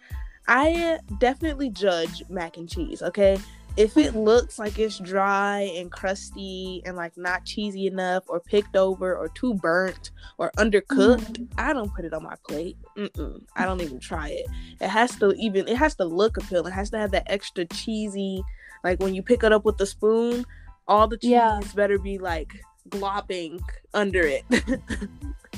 I 0.48 1.00
definitely 1.20 1.70
judge 1.70 2.24
mac 2.30 2.58
and 2.58 2.70
cheese. 2.70 3.02
Okay, 3.02 3.38
if 3.78 3.98
it 3.98 4.16
looks 4.16 4.58
like 4.60 4.78
it's 4.80 5.00
dry 5.00 5.62
and 5.76 5.92
crusty 5.92 6.82
and 6.86 6.96
like 6.96 7.18
not 7.18 7.46
cheesy 7.46 7.88
enough, 7.88 8.24
or 8.28 8.40
picked 8.40 8.76
over, 8.76 9.16
or 9.16 9.28
too 9.30 9.54
burnt, 9.56 10.12
or 10.38 10.52
undercooked, 10.58 11.38
Mhm. 11.38 11.48
I 11.58 11.74
don't 11.74 11.94
put 11.94 12.06
it 12.06 12.14
on 12.14 12.24
my 12.24 12.36
plate. 12.48 12.78
Mm-mm. 12.98 13.42
I 13.56 13.66
don't 13.66 13.82
even 13.82 14.00
try 14.00 14.30
it. 14.30 14.46
It 14.80 14.90
has 14.90 15.16
to 15.18 15.32
even. 15.34 15.68
It 15.68 15.78
has 15.78 15.96
to 15.96 16.06
look 16.06 16.38
appealing. 16.38 16.72
It 16.72 16.76
has 16.76 16.90
to 16.92 16.98
have 16.98 17.12
that 17.12 17.24
extra 17.30 17.66
cheesy. 17.66 18.44
Like 18.84 19.00
when 19.02 19.16
you 19.16 19.24
pick 19.24 19.44
it 19.44 19.52
up 19.52 19.66
with 19.66 19.78
the 19.78 19.86
spoon, 19.88 20.46
all 20.88 21.08
the 21.08 21.18
cheese 21.18 21.32
Yeah. 21.32 21.60
better 21.76 21.98
be 21.98 22.18
like 22.20 22.54
glopping 22.90 23.60
under 23.94 24.22
it. 24.22 24.44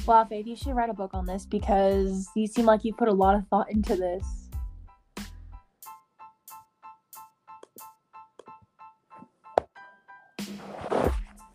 Wow, 0.05 0.23
Faith, 0.23 0.47
you 0.47 0.55
should 0.55 0.73
write 0.73 0.89
a 0.89 0.93
book 0.93 1.13
on 1.13 1.25
this 1.25 1.45
because 1.45 2.29
you 2.33 2.47
seem 2.47 2.65
like 2.65 2.85
you 2.85 2.93
put 2.93 3.09
a 3.09 3.13
lot 3.13 3.35
of 3.35 3.45
thought 3.49 3.69
into 3.69 3.93
this. 3.97 4.46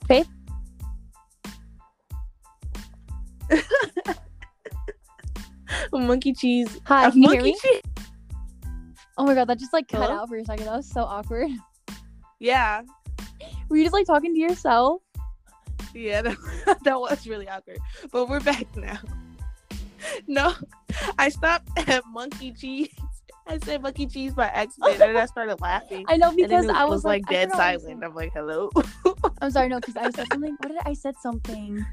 Faith? 0.06 0.28
monkey 5.92 6.32
cheese. 6.32 6.80
Hi, 6.84 7.10
can 7.10 7.22
you 7.22 7.30
hear 7.30 7.42
me? 7.42 7.56
cheese. 7.60 7.82
Oh 9.18 9.24
my 9.26 9.34
god, 9.34 9.46
that 9.48 9.58
just 9.58 9.72
like 9.72 9.88
cut 9.88 10.02
Hello? 10.02 10.22
out 10.22 10.28
for 10.28 10.36
a 10.36 10.44
second. 10.44 10.66
That 10.66 10.76
was 10.76 10.88
so 10.88 11.02
awkward. 11.02 11.50
Yeah, 12.40 12.82
Were 13.68 13.76
you 13.76 13.84
just 13.84 13.92
like 13.92 14.04
talking 14.04 14.34
to 14.34 14.40
yourself? 14.40 15.00
yeah, 15.94 16.22
that, 16.22 16.36
that 16.82 17.00
was 17.00 17.24
really 17.24 17.48
awkward. 17.48 17.78
But 18.10 18.28
we're 18.28 18.40
back 18.40 18.66
now. 18.76 18.98
No, 20.26 20.52
I 21.20 21.28
stopped 21.28 21.68
at 21.88 22.04
monkey 22.06 22.50
cheese 22.50 22.88
I 23.46 23.58
said 23.58 23.82
monkey 23.82 24.06
cheese 24.06 24.34
by 24.34 24.46
accident, 24.46 25.00
and 25.00 25.18
I 25.18 25.26
started 25.26 25.60
laughing. 25.60 26.04
I 26.08 26.16
know 26.16 26.28
and 26.28 26.36
because 26.36 26.68
I 26.68 26.84
was, 26.84 26.98
was 26.98 27.04
like, 27.04 27.24
I 27.28 27.32
dead 27.32 27.50
forgot 27.50 27.58
what 27.58 27.64
I 27.64 27.72
said. 27.72 27.80
silent. 27.82 28.04
I'm 28.04 28.14
like, 28.14 28.32
hello. 28.32 28.70
I'm 29.40 29.50
sorry, 29.50 29.68
no, 29.68 29.80
because 29.80 29.96
I 29.96 30.10
said 30.10 30.26
something. 30.30 30.56
What 30.60 30.68
did 30.68 30.78
I, 30.84 30.90
I 30.90 30.92
said 30.94 31.16
something? 31.20 31.84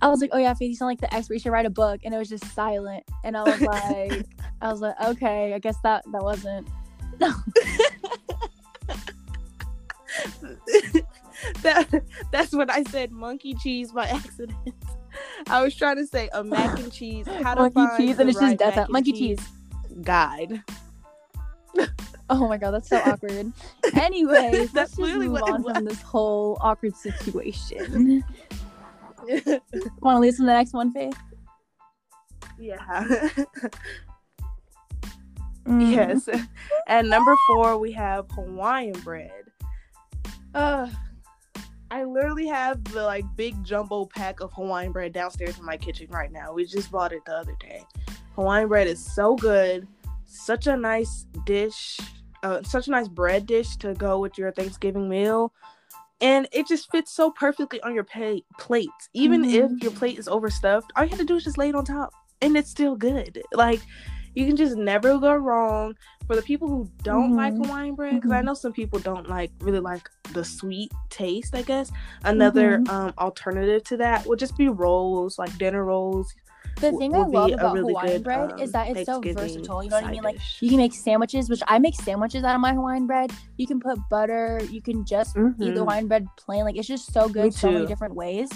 I 0.00 0.08
was 0.08 0.20
like, 0.20 0.30
"Oh 0.32 0.38
yeah, 0.38 0.54
Faith, 0.54 0.68
you 0.70 0.76
sound 0.76 0.90
like 0.90 1.00
the 1.00 1.12
expert. 1.12 1.34
You 1.34 1.40
should 1.40 1.52
write 1.52 1.66
a 1.66 1.70
book," 1.70 2.00
and 2.04 2.14
it 2.14 2.18
was 2.18 2.28
just 2.28 2.44
silent. 2.54 3.04
And 3.24 3.36
I 3.36 3.42
was 3.42 3.60
like, 3.60 4.26
"I 4.62 4.70
was 4.70 4.80
like, 4.80 4.94
okay, 5.04 5.54
I 5.54 5.58
guess 5.58 5.76
that 5.82 6.04
that 6.12 6.22
wasn't." 6.22 6.68
that 11.62 12.02
that's 12.30 12.52
what 12.52 12.70
I 12.70 12.84
said. 12.84 13.10
Monkey 13.10 13.54
cheese 13.54 13.90
by 13.92 14.06
accident. 14.06 14.56
I 15.48 15.62
was 15.62 15.74
trying 15.74 15.96
to 15.96 16.06
say 16.06 16.28
a 16.32 16.44
mac 16.44 16.78
and 16.78 16.92
cheese. 16.92 17.26
How 17.26 17.54
to 17.54 17.62
monkey 17.62 17.74
find 17.74 17.96
cheese, 17.98 18.18
and 18.20 18.30
it's 18.30 18.38
right 18.38 18.58
just 18.58 18.76
death. 18.76 18.88
Monkey 18.88 19.12
cheese. 19.12 19.40
Guide. 20.02 20.62
Oh 22.30 22.46
my 22.46 22.58
god, 22.58 22.72
that's 22.72 22.90
so 22.90 22.98
awkward. 23.06 23.50
Anyways, 23.94 24.70
That's 24.72 24.98
move 24.98 25.32
what 25.32 25.50
on 25.50 25.62
from 25.64 25.86
this 25.86 26.02
whole 26.02 26.58
awkward 26.60 26.94
situation. 26.94 28.22
Want 30.00 30.16
to 30.16 30.18
listen 30.18 30.44
to 30.44 30.50
the 30.50 30.52
next 30.52 30.74
one, 30.74 30.92
Faith? 30.92 31.16
yeah. 32.58 33.30
Mm. 35.66 35.90
Yes. 35.92 36.28
At 36.86 37.04
number 37.06 37.34
four, 37.46 37.78
we 37.78 37.92
have 37.92 38.26
Hawaiian 38.32 38.98
bread. 39.00 39.30
Uh, 40.54 40.88
I 41.90 42.04
literally 42.04 42.46
have 42.46 42.84
the 42.84 43.02
like 43.04 43.24
big 43.36 43.62
jumbo 43.64 44.06
pack 44.06 44.40
of 44.40 44.52
Hawaiian 44.52 44.92
bread 44.92 45.12
downstairs 45.12 45.58
in 45.58 45.64
my 45.64 45.76
kitchen 45.76 46.08
right 46.10 46.30
now. 46.32 46.52
We 46.52 46.66
just 46.66 46.90
bought 46.90 47.12
it 47.12 47.24
the 47.24 47.32
other 47.32 47.56
day. 47.60 47.84
Hawaiian 48.38 48.68
bread 48.68 48.86
is 48.86 49.04
so 49.04 49.34
good. 49.34 49.88
Such 50.26 50.68
a 50.68 50.76
nice 50.76 51.26
dish. 51.44 51.98
Uh, 52.44 52.62
such 52.62 52.86
a 52.86 52.90
nice 52.92 53.08
bread 53.08 53.46
dish 53.46 53.76
to 53.78 53.94
go 53.94 54.20
with 54.20 54.38
your 54.38 54.52
Thanksgiving 54.52 55.08
meal. 55.08 55.52
And 56.20 56.46
it 56.52 56.68
just 56.68 56.88
fits 56.92 57.10
so 57.12 57.32
perfectly 57.32 57.80
on 57.80 57.96
your 57.96 58.04
pa- 58.04 58.44
plate. 58.56 58.88
Even 59.12 59.42
Mhm. 59.42 59.54
if 59.54 59.82
your 59.82 59.90
plate 59.90 60.20
is 60.20 60.28
overstuffed, 60.28 60.92
all 60.94 61.02
you 61.02 61.10
have 61.10 61.18
to 61.18 61.24
do 61.24 61.34
is 61.34 61.42
just 61.42 61.58
lay 61.58 61.70
it 61.70 61.74
on 61.74 61.84
top. 61.84 62.12
And 62.40 62.56
it's 62.56 62.70
still 62.70 62.94
good. 62.94 63.42
Like, 63.52 63.80
you 64.36 64.46
can 64.46 64.54
just 64.54 64.76
never 64.76 65.18
go 65.18 65.34
wrong. 65.34 65.96
For 66.28 66.36
the 66.36 66.42
people 66.42 66.68
who 66.68 66.88
don't 67.02 67.34
like 67.34 67.54
Mhm. 67.54 67.66
Hawaiian 67.66 67.94
bread, 67.96 68.14
because 68.14 68.30
I 68.30 68.40
Mhm. 68.40 68.44
know 68.44 68.54
some 68.54 68.72
people 68.72 69.00
don't 69.00 69.28
like 69.28 69.50
really 69.62 69.80
like 69.80 70.08
the 70.32 70.44
sweet 70.44 70.92
taste. 71.10 71.56
I 71.56 71.62
guess 71.62 71.90
another 72.22 72.78
Mhm. 72.78 72.88
um 72.88 73.14
alternative 73.18 73.82
to 73.84 73.96
that 73.96 74.26
would 74.26 74.38
just 74.38 74.56
be 74.56 74.68
rolls, 74.68 75.40
like 75.40 75.58
dinner 75.58 75.84
rolls. 75.84 76.32
The 76.80 76.92
thing 76.92 77.14
I 77.14 77.18
love 77.26 77.50
about 77.52 77.74
really 77.74 77.92
Hawaiian 77.92 78.12
good, 78.12 78.24
bread 78.24 78.52
um, 78.52 78.58
is 78.60 78.72
that 78.72 78.88
it's 78.88 79.06
so 79.06 79.20
versatile. 79.20 79.82
You 79.82 79.90
know 79.90 79.96
what 79.96 80.04
I 80.04 80.10
mean? 80.10 80.22
Like 80.22 80.36
dish. 80.36 80.58
you 80.60 80.68
can 80.68 80.78
make 80.78 80.94
sandwiches, 80.94 81.50
which 81.50 81.62
I 81.66 81.78
make 81.78 81.94
sandwiches 81.94 82.44
out 82.44 82.54
of 82.54 82.60
my 82.60 82.72
Hawaiian 82.72 83.06
bread. 83.06 83.32
You 83.56 83.66
can 83.66 83.80
put 83.80 83.98
butter. 84.08 84.60
You 84.70 84.80
can 84.80 85.04
just 85.04 85.36
eat 85.36 85.58
the 85.58 85.64
Mhm. 85.66 85.76
Hawaiian 85.78 86.06
bread 86.08 86.26
plain. 86.36 86.64
Like 86.64 86.76
it's 86.76 86.86
just 86.88 87.12
so 87.12 87.28
good, 87.28 87.52
so 87.52 87.70
many 87.70 87.86
different 87.86 88.14
ways. 88.14 88.48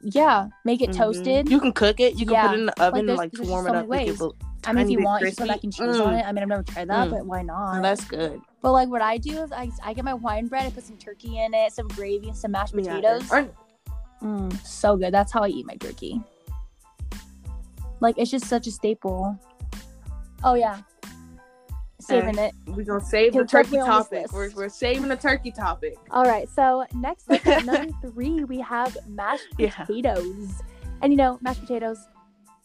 Yeah, 0.00 0.48
make 0.64 0.80
it 0.82 0.90
Mhm. 0.90 0.96
toasted. 0.96 1.48
You 1.48 1.60
can 1.60 1.72
cook 1.72 2.00
it. 2.00 2.18
You 2.18 2.26
can 2.26 2.34
Yeah. 2.34 2.46
put 2.48 2.54
it 2.56 2.60
in 2.60 2.66
the 2.66 2.82
oven 2.82 3.08
and 3.08 3.18
like 3.18 3.32
to 3.32 3.42
warm 3.42 3.66
it 3.66 3.70
so 3.70 3.74
up. 3.76 3.84
it 3.84 3.88
ways. 3.88 4.22
I 4.64 4.72
mean, 4.72 4.84
if 4.84 4.90
you 4.90 5.02
want, 5.02 5.22
you 5.22 5.28
can 5.28 5.36
put 5.36 5.48
crispy. 5.48 5.48
mac 5.48 5.64
and 5.64 5.72
cheese 5.72 6.00
on 6.00 6.14
Mm. 6.14 6.20
it. 6.20 6.24
I 6.26 6.32
mean, 6.32 6.42
I've 6.42 6.48
never 6.48 6.62
tried 6.62 6.88
that, 6.88 7.08
Mm. 7.08 7.10
but 7.10 7.26
why 7.26 7.42
not? 7.42 7.82
That's 7.82 8.04
good. 8.04 8.40
But 8.60 8.72
like 8.72 8.88
what 8.88 9.02
I 9.02 9.18
do 9.18 9.42
is 9.42 9.50
I, 9.52 9.70
I 9.82 9.92
get 9.92 10.04
my 10.04 10.12
Hawaiian 10.12 10.46
bread, 10.46 10.66
I 10.66 10.70
put 10.70 10.84
some 10.84 10.96
turkey 10.96 11.38
in 11.38 11.52
it, 11.54 11.72
some 11.72 11.88
gravy, 11.88 12.28
and 12.28 12.36
some 12.36 12.52
mashed 12.52 12.72
potatoes. 12.74 13.30
Or- 13.32 13.48
Mm, 14.22 14.64
so 14.64 14.96
good. 14.96 15.12
That's 15.12 15.32
how 15.32 15.42
I 15.42 15.48
eat 15.48 15.66
my 15.66 15.74
turkey. 15.76 16.20
Like 18.00 18.16
it's 18.18 18.30
just 18.30 18.46
such 18.46 18.66
a 18.66 18.70
staple. 18.70 19.38
Oh 20.44 20.54
yeah, 20.54 20.80
saving 22.00 22.36
it. 22.38 22.52
We're 22.66 22.84
gonna 22.84 23.04
save 23.04 23.32
the 23.32 23.44
turkey 23.44 23.72
me 23.72 23.78
on 23.80 23.88
this 23.88 24.08
topic. 24.08 24.32
We're, 24.32 24.50
we're 24.54 24.68
saving 24.68 25.08
the 25.08 25.16
turkey 25.16 25.52
topic. 25.52 25.96
All 26.10 26.24
right. 26.24 26.48
So 26.48 26.84
next 26.94 27.30
up 27.30 27.46
at 27.46 27.64
number 27.66 27.92
three, 28.10 28.44
we 28.44 28.60
have 28.60 28.96
mashed 29.08 29.46
Yeah. 29.58 29.70
potatoes, 29.70 30.62
and 31.00 31.12
you 31.12 31.16
know 31.16 31.38
mashed 31.42 31.60
potatoes 31.60 31.98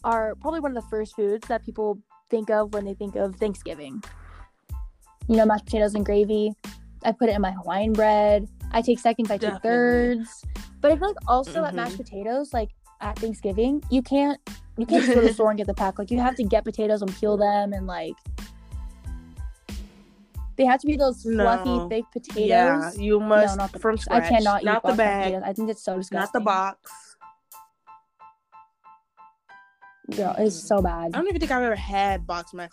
are 0.03 0.35
probably 0.35 0.59
one 0.59 0.75
of 0.75 0.83
the 0.83 0.89
first 0.89 1.15
foods 1.15 1.47
that 1.47 1.63
people 1.63 1.99
think 2.29 2.49
of 2.49 2.73
when 2.73 2.85
they 2.85 2.93
think 2.93 3.15
of 3.15 3.35
Thanksgiving. 3.35 4.03
You 5.27 5.35
know, 5.35 5.45
mashed 5.45 5.65
potatoes 5.65 5.93
and 5.95 6.05
gravy. 6.05 6.53
I 7.03 7.11
put 7.11 7.29
it 7.29 7.35
in 7.35 7.41
my 7.41 7.51
Hawaiian 7.51 7.93
bread. 7.93 8.47
I 8.71 8.81
take 8.81 8.97
seconds, 8.99 9.29
I 9.29 9.35
take 9.37 9.51
Definitely. 9.53 9.69
thirds. 9.69 10.45
But 10.81 10.91
I 10.91 10.95
feel 10.97 11.07
like 11.07 11.17
also 11.27 11.63
at 11.65 11.73
Mhm. 11.73 11.77
mashed 11.77 11.97
potatoes, 11.97 12.53
like 12.53 12.69
at 13.01 13.17
Thanksgiving, 13.19 13.83
you 13.89 14.01
can't 14.01 14.39
you 14.77 14.85
can't 14.85 15.03
just 15.03 15.15
go 15.15 15.21
to 15.21 15.27
the 15.27 15.33
store 15.33 15.49
and 15.49 15.57
get 15.57 15.65
the 15.65 15.73
pack. 15.73 15.97
Like 15.97 16.11
you 16.11 16.19
have 16.19 16.35
to 16.35 16.43
get 16.43 16.63
potatoes 16.63 17.01
and 17.01 17.11
peel 17.15 17.35
them 17.35 17.73
and 17.73 17.87
like 17.87 18.13
they 20.55 20.65
have 20.65 20.79
to 20.81 20.87
be 20.87 20.95
those 20.95 21.21
fluffy, 21.23 21.69
No. 21.69 21.89
thick 21.89 22.05
potatoes. 22.11 22.47
Yeah, 22.47 22.91
you 22.93 23.19
must 23.19 23.57
not 23.57 23.71
the 23.71 23.79
from 23.79 23.97
scratch. 23.97 24.23
I 24.23 24.29
cannot 24.29 24.63
not 24.63 24.77
eat 24.83 24.89
the 24.89 24.93
bag, 24.95 25.23
potatoes. 25.33 25.43
I 25.45 25.53
think 25.53 25.69
it's 25.69 25.83
so 25.83 25.97
disgusting. 25.97 26.19
not 26.19 26.33
the 26.33 26.39
box. 26.39 27.16
Girl, 30.15 30.33
it's 30.37 30.55
so 30.55 30.81
bad. 30.81 31.07
I 31.13 31.17
don't 31.17 31.27
even 31.27 31.39
think 31.39 31.51
I've 31.51 31.63
ever 31.63 31.75
had 31.75 32.25
box 32.25 32.53
mash, 32.53 32.69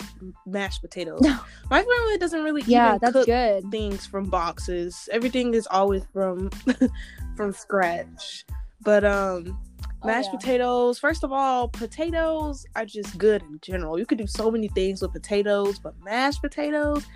mashed 0.47 0.81
potatoes. 0.83 1.21
No. 1.21 1.37
My 1.69 1.83
family 1.83 2.19
doesn't 2.19 2.45
really 2.45 2.63
Yeah, 2.67 2.97
that's 2.99 3.13
cook 3.13 3.27
good. 3.27 3.71
things 3.73 4.07
from 4.07 4.31
boxes. 4.31 5.09
Everything 5.11 5.53
is 5.55 5.67
always 5.69 6.05
from 6.13 6.51
from 7.37 7.53
scratch. 7.53 8.45
But 8.83 9.05
um 9.05 9.59
Oh, 10.03 10.07
mashed 10.07 10.29
yeah. 10.33 10.39
potatoes, 10.39 10.99
first 10.99 11.25
of 11.25 11.33
all, 11.33 11.67
potatoes 11.69 12.67
are 12.77 12.85
just 12.85 13.17
good 13.17 13.43
in 13.43 13.59
general. 13.63 13.99
You 13.99 14.05
could 14.05 14.19
do 14.19 14.27
so 14.27 14.51
many 14.51 14.69
things 14.69 15.01
with 15.01 15.13
potatoes, 15.15 15.79
but 15.79 15.95
mashed 16.05 16.43
potatoes, 16.43 17.07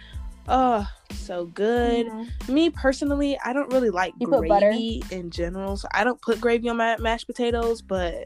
oh, 0.49 0.89
so 1.13 1.45
good. 1.45 2.07
Mhm. 2.07 2.49
Me 2.49 2.71
personally, 2.71 3.39
I 3.45 3.53
don't 3.53 3.71
really 3.75 3.91
like 3.91 4.15
You 4.19 4.27
gravy 4.27 5.03
in 5.11 5.31
general, 5.31 5.77
so 5.77 5.87
I 5.93 6.03
don't 6.03 6.21
put 6.23 6.41
gravy 6.41 6.71
on 6.71 6.79
my 6.79 6.97
mashed 6.97 7.27
potatoes. 7.27 7.83
But 7.83 8.25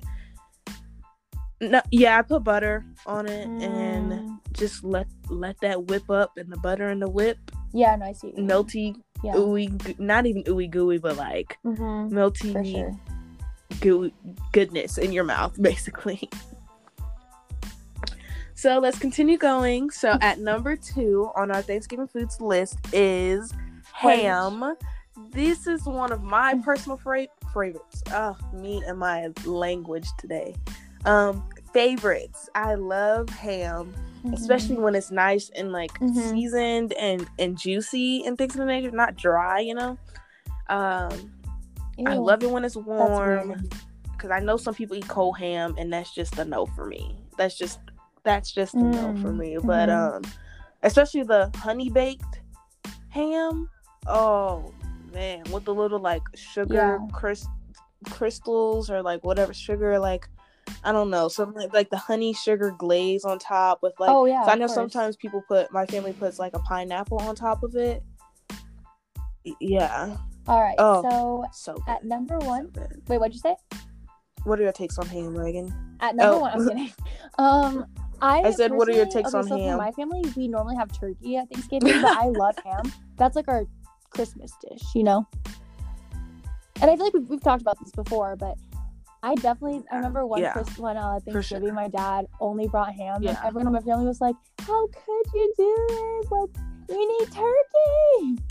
no, 1.63 1.81
yeah, 1.91 2.19
I 2.19 2.23
put 2.23 2.45
butter 2.45 2.85
on 3.07 3.27
it 3.29 3.47
and 3.47 4.13
Mm. 4.13 4.39
just 4.53 4.83
let 4.85 5.07
let 5.31 5.59
that 5.61 5.85
whip 5.87 6.11
up, 6.11 6.33
and 6.37 6.51
the 6.53 6.59
butter 6.59 6.89
and 6.89 7.01
the 7.01 7.09
whip, 7.09 7.39
Yeah, 7.73 7.97
no, 7.97 8.07
I 8.07 8.13
see. 8.13 8.27
what 8.29 8.37
you 8.39 8.43
mean. 8.45 8.51
melty, 8.51 9.03
Yeah. 9.23 9.33
ooey, 9.35 9.99
not 9.99 10.27
even 10.27 10.43
ooey 10.45 10.69
gooey, 10.71 10.99
but 10.99 11.17
like 11.17 11.57
Mhm, 11.65 12.11
melty 12.11 12.53
sure. 12.73 12.99
goo- 13.81 14.11
goodness 14.53 14.99
in 14.99 15.13
your 15.13 15.25
mouth, 15.25 15.55
basically. 15.63 16.29
So 18.55 18.79
let's 18.79 18.99
continue 18.99 19.39
going. 19.39 19.91
So 19.91 20.17
at 20.21 20.39
number 20.39 20.77
two 20.77 21.31
on 21.35 21.51
our 21.51 21.63
Thanksgiving 21.63 22.07
foods 22.07 22.41
list 22.41 22.79
is 22.93 23.53
ham. 23.93 24.77
This 25.31 25.67
is 25.67 25.85
one 25.85 26.13
of 26.13 26.23
my 26.23 26.55
personal 26.65 26.97
fra- 26.97 27.27
favorites. 27.53 28.03
Oh, 28.13 28.37
me 28.53 28.83
and 28.87 28.99
my 28.99 29.29
language 29.45 30.07
today. 30.19 30.55
Um, 31.05 31.43
favorites. 31.73 32.49
I 32.55 32.75
love 32.75 33.29
ham, 33.31 33.95
Mhm. 34.25 34.35
especially 34.35 34.77
when 34.79 34.95
it's 34.95 35.11
nice 35.11 35.51
and 35.57 35.73
like 35.73 35.93
Mhm. 36.01 36.31
seasoned 36.31 36.93
and 36.95 37.27
and 37.39 37.59
juicy 37.59 38.25
and 38.25 38.37
things 38.39 38.55
of 38.55 38.61
the 38.61 38.67
nature, 38.67 38.91
not 38.91 39.17
dry. 39.17 39.61
You 39.61 39.75
know. 39.75 39.99
Um, 40.69 41.33
I 42.07 42.15
love 42.15 42.43
it 42.43 42.51
when 42.51 42.65
it's 42.65 42.77
warm 42.77 43.61
because 44.13 44.31
I 44.31 44.41
know 44.41 44.57
some 44.57 44.75
people 44.75 44.97
eat 44.97 45.09
cold 45.09 45.39
ham, 45.39 45.75
and 45.79 45.93
that's 45.93 46.15
just 46.15 46.39
a 46.39 46.45
no 46.45 46.67
for 46.67 46.87
me. 46.87 47.17
That's 47.37 47.57
just 47.59 47.81
that's 48.23 48.53
just 48.53 48.75
a 48.75 48.79
no 48.83 49.15
for 49.21 49.33
Mm, 49.33 49.37
me. 49.39 49.59
But 49.63 49.89
mhm. 49.89 50.17
um, 50.17 50.23
especially 50.83 51.25
the 51.25 51.51
honey 51.57 51.91
baked 51.91 52.41
ham. 53.09 53.69
Oh 54.07 54.73
man, 55.13 55.43
with 55.53 55.65
the 55.65 55.75
little 55.75 55.99
like 55.99 56.23
sugar 56.35 56.75
Yeah. 56.75 56.99
crys- 57.13 57.49
crystals 58.11 58.91
or 58.91 59.03
like 59.03 59.25
whatever 59.25 59.53
sugar 59.53 59.99
like. 59.99 60.29
I 60.85 60.93
don't 60.93 61.11
know, 61.11 61.29
something 61.29 61.61
like, 61.63 61.73
like 61.73 61.91
the 61.91 61.97
honey 61.97 62.33
sugar 62.33 62.75
glaze 62.77 63.25
on 63.25 63.39
top 63.39 63.81
with 63.83 63.95
like. 64.01 64.11
oh 64.11 64.25
yeah. 64.27 64.45
so 64.45 64.51
I 64.51 64.55
know 64.55 64.67
course. 64.67 64.75
sometimes 64.75 65.17
people 65.17 65.43
put 65.47 65.73
my 65.73 65.87
family 65.87 66.13
puts 66.13 66.39
like 66.39 66.55
a 66.55 66.59
pineapple 66.61 67.19
on 67.19 67.35
top 67.35 67.63
of 67.63 67.77
it. 67.77 68.03
Yeah, 69.61 70.17
All 70.47 70.61
right. 70.61 70.77
Oh. 70.79 71.03
So 71.03 71.75
so 71.75 71.83
at 71.89 72.05
number 72.05 72.39
one, 72.39 72.69
good. 72.69 73.03
wait, 73.09 73.19
what'd 73.19 73.35
you 73.35 73.41
say? 73.41 73.57
What 74.45 74.59
are 74.59 74.63
your 74.63 74.73
takes 74.73 74.99
on 74.99 75.07
ham, 75.07 75.35
Megan? 75.37 75.73
At 76.01 76.17
number 76.17 76.37
Oh. 76.37 76.41
one, 76.41 76.53
I'm 76.53 76.69
kidding. 76.69 76.93
Um, 77.39 77.87
I, 78.21 78.43
I 78.43 78.51
said, 78.53 78.73
what 78.73 78.89
are 78.89 78.93
your 78.93 79.07
takes 79.07 79.35
okay, 79.35 79.39
on 79.39 79.49
so 79.49 79.57
ham? 79.59 79.79
My 79.79 79.91
family, 79.93 80.23
we 80.37 80.47
normally 80.49 80.77
have 80.77 80.93
turkey 80.97 81.37
at 81.37 81.49
Thanksgiving, 81.49 82.01
but 82.03 82.17
I 82.17 82.27
love 82.27 82.55
ham. 82.65 82.93
That's 83.17 83.35
like 83.35 83.49
our 83.49 83.65
Christmas 84.11 84.53
dish, 84.69 84.83
you 84.95 85.03
know. 85.03 85.27
And 86.81 86.91
I 86.91 86.97
feel 86.97 87.05
like 87.05 87.15
we've, 87.15 87.29
we've 87.29 87.43
talked 87.43 87.63
about 87.63 87.79
this 87.81 87.91
before, 87.93 88.37
but 88.37 88.57
I 89.23 89.35
definitely 89.37 89.83
I 89.93 89.97
remember 89.97 90.27
one 90.27 90.41
Yeah, 90.41 90.53
Christmas 90.53 90.79
when 90.79 90.97
uh, 90.97 91.19
sure. 91.25 91.33
Thanksgiving, 91.35 91.75
my 91.75 91.89
dad 91.89 92.27
only 92.41 92.67
brought 92.69 92.93
ham, 92.93 93.17
and 93.17 93.25
Yeah. 93.25 93.41
everyone 93.45 93.69
in 93.69 93.73
my 93.73 93.81
family 93.81 94.07
was 94.07 94.21
like, 94.21 94.35
"How 94.61 94.87
could 94.89 95.27
you 95.35 95.53
do 95.57 95.87
this? 95.89 96.31
Like, 96.31 96.51
we 96.89 97.07
need 97.07 97.29
turkey." 97.31 98.43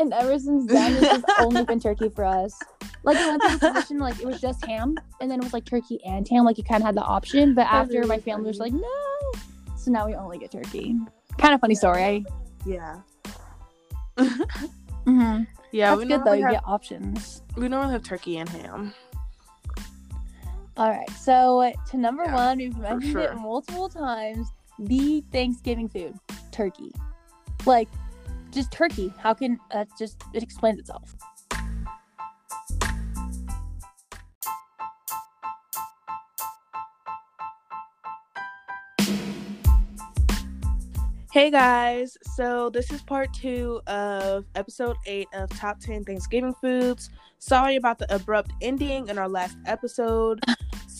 And 0.00 0.12
ever 0.12 0.36
since 0.40 0.66
then, 0.66 0.92
it's 0.96 1.08
just 1.08 1.24
only 1.38 1.64
been 1.64 1.78
turkey 1.78 2.08
for 2.08 2.24
us. 2.24 2.58
like 3.04 3.16
it 3.16 3.26
went 3.26 3.42
to 3.42 3.58
the 3.58 3.70
position 3.72 3.98
like 3.98 4.18
it 4.20 4.26
was 4.26 4.40
just 4.40 4.64
ham, 4.66 4.96
and 5.20 5.30
then 5.30 5.38
it 5.38 5.44
was 5.44 5.52
like 5.52 5.64
turkey 5.64 6.00
and 6.04 6.26
ham. 6.28 6.44
Like 6.44 6.58
you 6.58 6.64
kind 6.64 6.82
of 6.82 6.86
had 6.86 6.96
the 6.96 7.02
option, 7.02 7.54
but 7.54 7.66
after 7.68 8.00
my 8.00 8.14
really 8.14 8.22
family 8.22 8.48
was 8.48 8.58
like, 8.58 8.72
no, 8.72 9.32
so 9.76 9.92
now 9.92 10.06
we 10.06 10.14
only 10.16 10.38
get 10.38 10.50
turkey. 10.50 10.96
Kind 11.38 11.54
of 11.54 11.60
funny 11.60 11.76
story. 11.76 12.02
I, 12.02 12.24
Yeah. 12.66 12.96
mm-hmm. 14.18 15.42
Yeah, 15.72 15.90
That's 15.90 15.98
we 16.02 16.04
good 16.06 16.20
though. 16.20 16.24
normally 16.34 16.40
You 16.40 16.50
get 16.50 16.62
options. 16.66 17.42
we 17.56 17.66
normally 17.68 17.92
have 17.92 18.02
turkey 18.02 18.36
and 18.38 18.48
ham. 18.48 18.92
All 20.76 20.88
right. 20.90 21.10
So 21.10 21.72
to 21.90 21.96
number 21.96 22.24
Yeah, 22.24 22.34
one, 22.34 22.58
we've 22.58 22.76
mentioned 22.78 23.12
sure. 23.12 23.22
it 23.22 23.36
multiple 23.36 23.88
times. 23.88 24.52
The 24.78 25.22
Thanksgiving 25.30 25.88
food, 25.88 26.18
turkey. 26.50 26.92
Like, 27.66 27.88
just 28.50 28.72
turkey. 28.72 29.12
How 29.18 29.34
can 29.34 29.58
that 29.70 29.88
just 29.98 30.22
it 30.32 30.42
explains 30.42 30.78
itself? 30.78 31.14
Hey 41.32 41.50
guys, 41.50 42.18
so 42.34 42.68
this 42.68 42.92
is 42.92 43.00
part 43.00 43.32
two 43.32 43.80
of 43.86 44.44
episode 44.54 44.96
eight 45.06 45.28
of 45.32 45.48
Top 45.58 45.80
10 45.80 46.04
Thanksgiving 46.04 46.52
Foods. 46.60 47.08
Sorry 47.38 47.76
about 47.76 47.98
the 47.98 48.14
abrupt 48.14 48.52
ending 48.60 49.08
in 49.08 49.16
our 49.16 49.30
last 49.30 49.56
episode. 49.64 50.40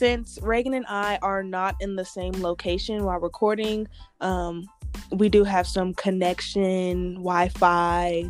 Since 0.03 0.41
Reagan 0.43 0.75
and 0.75 0.85
I 0.89 1.17
are 1.23 1.45
not 1.45 1.77
in 1.79 1.95
the 1.95 2.05
same 2.05 2.33
location 2.43 3.05
while 3.05 3.21
recording, 3.21 3.87
um, 4.21 4.69
we 5.13 5.29
do 5.29 5.45
have 5.45 5.65
some 5.65 5.95
connection, 5.95 7.15
Wi 7.15 7.49
Fi, 7.51 8.29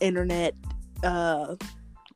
internet 0.00 0.54
uh, 1.04 1.56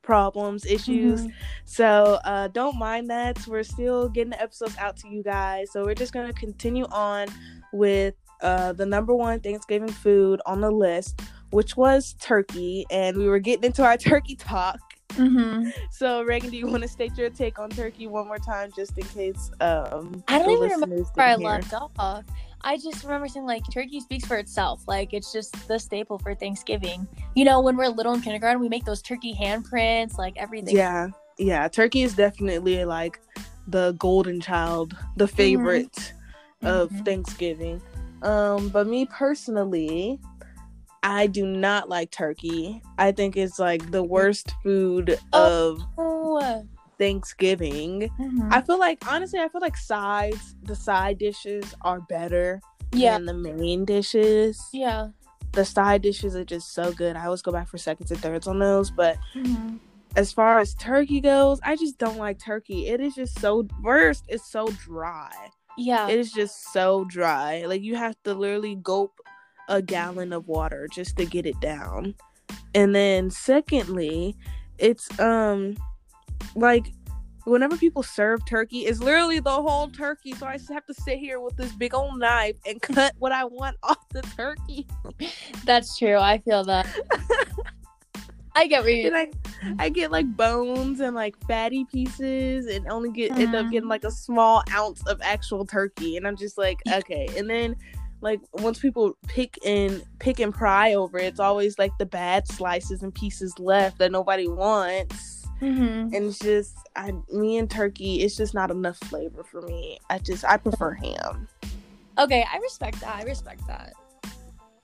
problems, 0.01 0.65
issues. 0.65 1.27
So 1.67 2.19
uh, 2.25 2.49
don't 2.49 2.79
mind 2.79 3.11
that. 3.11 3.47
We're 3.47 3.63
still 3.65 4.09
getting 4.09 4.31
the 4.31 4.41
episodes 4.41 4.79
out 4.79 4.97
to 5.01 5.09
you 5.09 5.23
guys. 5.23 5.71
So 5.71 5.85
we're 5.85 5.95
just 5.95 6.15
gonna 6.15 6.33
continue 6.33 6.87
on 6.87 7.29
with 7.71 8.15
uh, 8.41 8.73
the 8.73 8.87
number 8.87 9.15
one 9.15 9.41
Thanksgiving 9.41 9.93
food 9.93 10.41
on 10.47 10.63
the 10.63 10.71
list, 10.71 11.21
which 11.51 11.77
was 11.77 12.15
turkey, 12.19 12.87
and 12.91 13.19
we 13.19 13.29
were 13.29 13.41
getting 13.41 13.65
into 13.65 13.85
our 13.85 13.97
turkey 13.99 14.37
talk. 14.37 14.81
Mm-hmm. 15.21 15.71
So 15.91 16.23
Reagan, 16.23 16.51
do 16.51 16.57
you 16.57 16.67
want 16.67 16.83
to 16.83 16.89
state 16.89 17.17
your 17.17 17.31
take 17.31 17.59
on 17.59 17.69
turkey 17.71 18.07
one 18.07 18.27
more 18.27 18.39
time, 18.39 18.71
just 18.75 18.97
in 18.97 19.05
case? 19.09 19.51
Um, 19.61 20.25
I 20.29 20.39
don't 20.39 20.51
even 20.51 20.71
remember 20.71 21.05
where 21.15 21.27
I 21.27 21.37
didn't 21.37 21.45
left 21.45 21.75
off. 21.99 22.25
I 22.63 22.77
just 22.77 23.05
remember 23.05 23.29
saying 23.29 23.47
like 23.47 23.63
turkey 23.71 24.01
speaks 24.01 24.25
for 24.25 24.37
itself. 24.37 24.83
Like 24.87 25.13
it's 25.13 25.33
just 25.33 25.69
the 25.69 25.79
staple 25.79 26.19
for 26.19 26.35
Thanksgiving. 26.35 27.07
You 27.35 27.45
know, 27.45 27.61
when 27.61 27.77
we're 27.77 27.89
little 27.89 28.13
in 28.15 28.21
kindergarten, 28.21 28.61
we 28.61 28.69
make 28.69 28.85
those 28.85 29.03
turkey 29.03 29.35
handprints, 29.35 30.19
like 30.19 30.35
everything. 30.37 30.77
Yeah, 30.77 31.09
yeah. 31.39 31.69
Turkey 31.69 32.03
is 32.03 32.15
definitely 32.15 32.85
like 32.85 33.21
the 33.67 33.93
golden 33.99 34.41
child, 34.41 34.97
the 35.17 35.29
favorite 35.29 36.13
of 36.63 36.91
Mhm. 36.91 37.05
Thanksgiving. 37.05 37.83
Um, 38.23 38.69
but 38.69 38.87
me 38.87 39.07
personally, 39.07 40.21
I 41.03 41.27
do 41.27 41.47
not 41.47 41.89
like 41.89 42.11
turkey. 42.11 42.83
I 42.99 43.13
think 43.13 43.37
it's 43.37 43.59
like 43.59 43.91
the 43.91 44.03
worst 44.03 44.55
food 44.63 45.19
Oh. 45.33 45.71
of 45.79 45.81
Oh. 45.99 46.67
Thanksgiving. 46.99 48.11
Mhm. 48.19 48.53
I 48.53 48.61
feel 48.61 48.79
like 48.79 48.99
honestly, 49.11 49.41
I 49.41 49.49
feel 49.49 49.61
like 49.63 49.77
sides, 49.77 50.55
the 50.63 50.77
side 50.77 51.19
dishes 51.19 51.75
are 51.83 52.01
better 52.01 52.61
yeah. 52.93 53.17
than 53.19 53.25
the 53.27 53.35
main 53.35 53.85
dishes. 53.85 54.63
Yeah. 54.73 55.09
The 55.53 55.65
side 55.65 56.03
dishes 56.03 56.37
are 56.37 56.45
just 56.45 56.73
so 56.75 56.93
good. 56.93 57.17
I 57.17 57.25
always 57.25 57.43
go 57.43 57.53
back 57.53 57.69
for 57.69 57.79
seconds 57.79 58.11
and 58.11 58.21
thirds 58.21 58.47
on 58.47 58.59
those, 58.59 58.91
but 58.91 59.17
Mhm. 59.35 59.79
as 60.17 60.33
far 60.33 60.59
as 60.59 60.75
turkey 60.75 61.21
goes, 61.21 61.59
I 61.63 61.75
just 61.77 61.99
don't 61.99 62.19
like 62.19 62.39
turkey. 62.39 62.87
It 62.89 63.01
is 63.01 63.15
just 63.15 63.41
so 63.41 63.67
first, 63.83 64.25
it's 64.29 64.45
so 64.51 64.67
dry. 64.85 65.33
Yeah. 65.79 66.09
It 66.09 66.19
is 66.19 66.33
just 66.33 66.73
so 66.73 67.05
dry. 67.05 67.65
Like 67.67 67.81
you 67.83 67.97
have 67.97 68.17
to 68.25 68.35
literally 68.35 68.75
gulp 68.77 69.13
a 69.71 69.81
gallon 69.81 70.35
of 70.35 70.47
water 70.49 70.87
just 70.93 71.17
to 71.17 71.25
get 71.25 71.47
it 71.47 71.59
down. 71.61 72.15
And 72.75 72.95
then 72.95 73.31
secondly, 73.31 74.37
it's 74.79 75.19
um 75.19 75.77
like 76.55 76.93
whenever 77.45 77.77
people 77.77 78.03
serve 78.03 78.45
turkey, 78.45 78.81
it's 78.81 79.01
literally 79.01 79.41
the 79.41 79.51
whole 79.51 79.89
turkey. 79.89 80.33
So 80.33 80.47
I 80.47 80.57
just 80.57 80.71
have 80.73 80.85
to 80.87 80.95
sit 80.95 81.19
here 81.19 81.41
with 81.41 81.57
this 81.57 81.73
big 81.73 81.95
old 81.95 82.19
knife 82.19 82.57
and 82.67 82.83
cut 82.83 83.15
what 83.19 83.33
I 83.33 83.45
want 83.45 83.77
off 83.83 84.09
the 84.11 84.23
turkey. 84.23 84.87
That's 85.65 85.97
true. 85.97 86.17
I 86.17 86.39
feel 86.39 86.65
that. 86.65 86.87
I 88.57 88.67
get 88.67 88.83
what 88.83 88.93
you 88.93 89.15
I, 89.15 89.31
I 89.79 89.89
get 89.89 90.11
like 90.11 90.27
bones 90.37 90.99
and 90.99 91.15
like 91.15 91.37
fatty 91.47 91.85
pieces 91.85 92.67
and 92.67 92.87
only 92.89 93.11
get 93.11 93.31
end 93.39 93.55
up 93.55 93.71
getting 93.71 93.89
like 93.89 94.03
a 94.03 94.11
small 94.11 94.65
ounce 94.73 95.07
of 95.07 95.21
actual 95.23 95.65
turkey. 95.65 96.17
And 96.17 96.27
I'm 96.27 96.37
just 96.37 96.59
like, 96.59 96.81
okay. 96.93 97.29
And 97.37 97.49
then 97.49 97.77
like 98.21 98.41
once 98.53 98.79
people 98.79 99.15
pick 99.27 99.59
and 99.65 100.03
pick 100.19 100.41
and 100.41 100.55
pry 100.55 100.95
over 100.95 101.19
it, 101.19 101.25
it's 101.27 101.41
always 101.41 101.79
like 101.79 101.93
the 101.99 102.07
bad 102.07 102.47
slices 102.47 103.03
and 103.03 103.15
pieces 103.15 103.59
left 103.59 103.99
that 103.99 104.13
nobody 104.13 104.49
wants. 104.49 105.47
Mhm. 105.61 106.15
And 106.15 106.15
it's 106.15 106.39
just 106.39 106.77
I 106.97 107.13
me 107.33 107.59
and 107.59 107.71
turkey, 107.71 108.23
it's 108.23 108.37
just 108.37 108.55
not 108.55 108.71
enough 108.71 108.97
flavor 108.99 109.45
for 109.45 109.63
me. 109.63 109.99
I 110.09 110.19
just 110.19 110.45
I 110.45 110.57
prefer 110.57 110.93
ham. 110.93 111.49
Okay, 112.19 112.45
I 112.53 112.59
respect 112.59 113.01
that. 113.01 113.17
I 113.17 113.23
respect 113.23 113.67
that. 113.67 113.95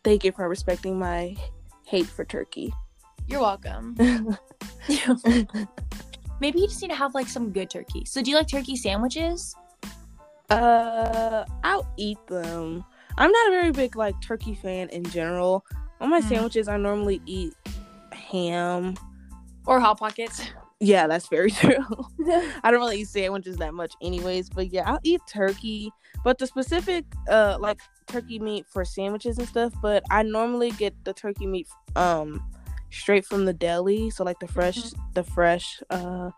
Thank 0.04 0.24
you 0.24 0.32
for 0.32 0.48
respecting 0.48 0.98
my 0.98 1.36
hate 1.84 2.06
for 2.06 2.24
turkey. 2.24 2.72
You're 3.26 3.40
welcome. 3.40 3.96
Maybe 6.40 6.60
you 6.60 6.68
just 6.68 6.80
need 6.82 6.88
to 6.88 6.94
have 6.94 7.14
like 7.14 7.28
some 7.28 7.50
good 7.50 7.70
turkey. 7.70 8.04
So, 8.04 8.22
do 8.22 8.30
you 8.30 8.36
like 8.36 8.48
turkey 8.48 8.76
sandwiches? 8.76 9.54
Uh, 10.50 11.44
I'll 11.64 11.90
eat 11.96 12.18
them. 12.28 12.84
I'm 13.18 13.30
not 13.30 13.48
a 13.48 13.50
very 13.50 13.72
big 13.72 13.96
like 13.96 14.20
turkey 14.20 14.54
fan 14.54 14.88
in 14.90 15.04
general. 15.04 15.64
On 16.00 16.10
my 16.10 16.20
Mm. 16.20 16.28
sandwiches, 16.28 16.68
I 16.68 16.76
normally 16.76 17.20
eat 17.26 17.54
ham. 18.12 18.94
Or 19.66 19.80
hot 19.80 19.98
pockets? 19.98 20.42
Yeah, 20.80 21.06
that's 21.06 21.28
very 21.28 21.50
true. 21.62 21.78
I 22.62 22.70
don't 22.70 22.80
really 22.80 23.00
eat 23.00 23.08
sandwiches 23.08 23.56
that 23.56 23.72
much, 23.74 23.92
anyways. 24.02 24.50
But 24.50 24.72
yeah, 24.72 24.82
I'll 24.90 25.00
eat 25.02 25.20
turkey. 25.28 25.90
But 26.24 26.38
the 26.38 26.46
specific, 26.46 27.04
uh, 27.30 27.56
like 27.60 27.80
turkey 28.06 28.38
meat 28.38 28.66
for 28.68 28.84
sandwiches 28.84 29.38
and 29.38 29.48
stuff. 29.48 29.72
But 29.80 30.02
I 30.10 30.22
normally 30.22 30.70
get 30.72 30.94
the 31.04 31.12
turkey 31.14 31.46
meat, 31.46 31.66
um, 31.96 32.42
straight 32.90 33.24
from 33.24 33.46
the 33.46 33.52
deli. 33.54 34.10
So 34.10 34.22
like 34.24 34.38
the 34.38 34.48
fresh, 34.48 34.78
the 35.14 35.22
fresh, 35.24 35.82
uh, 35.90 36.30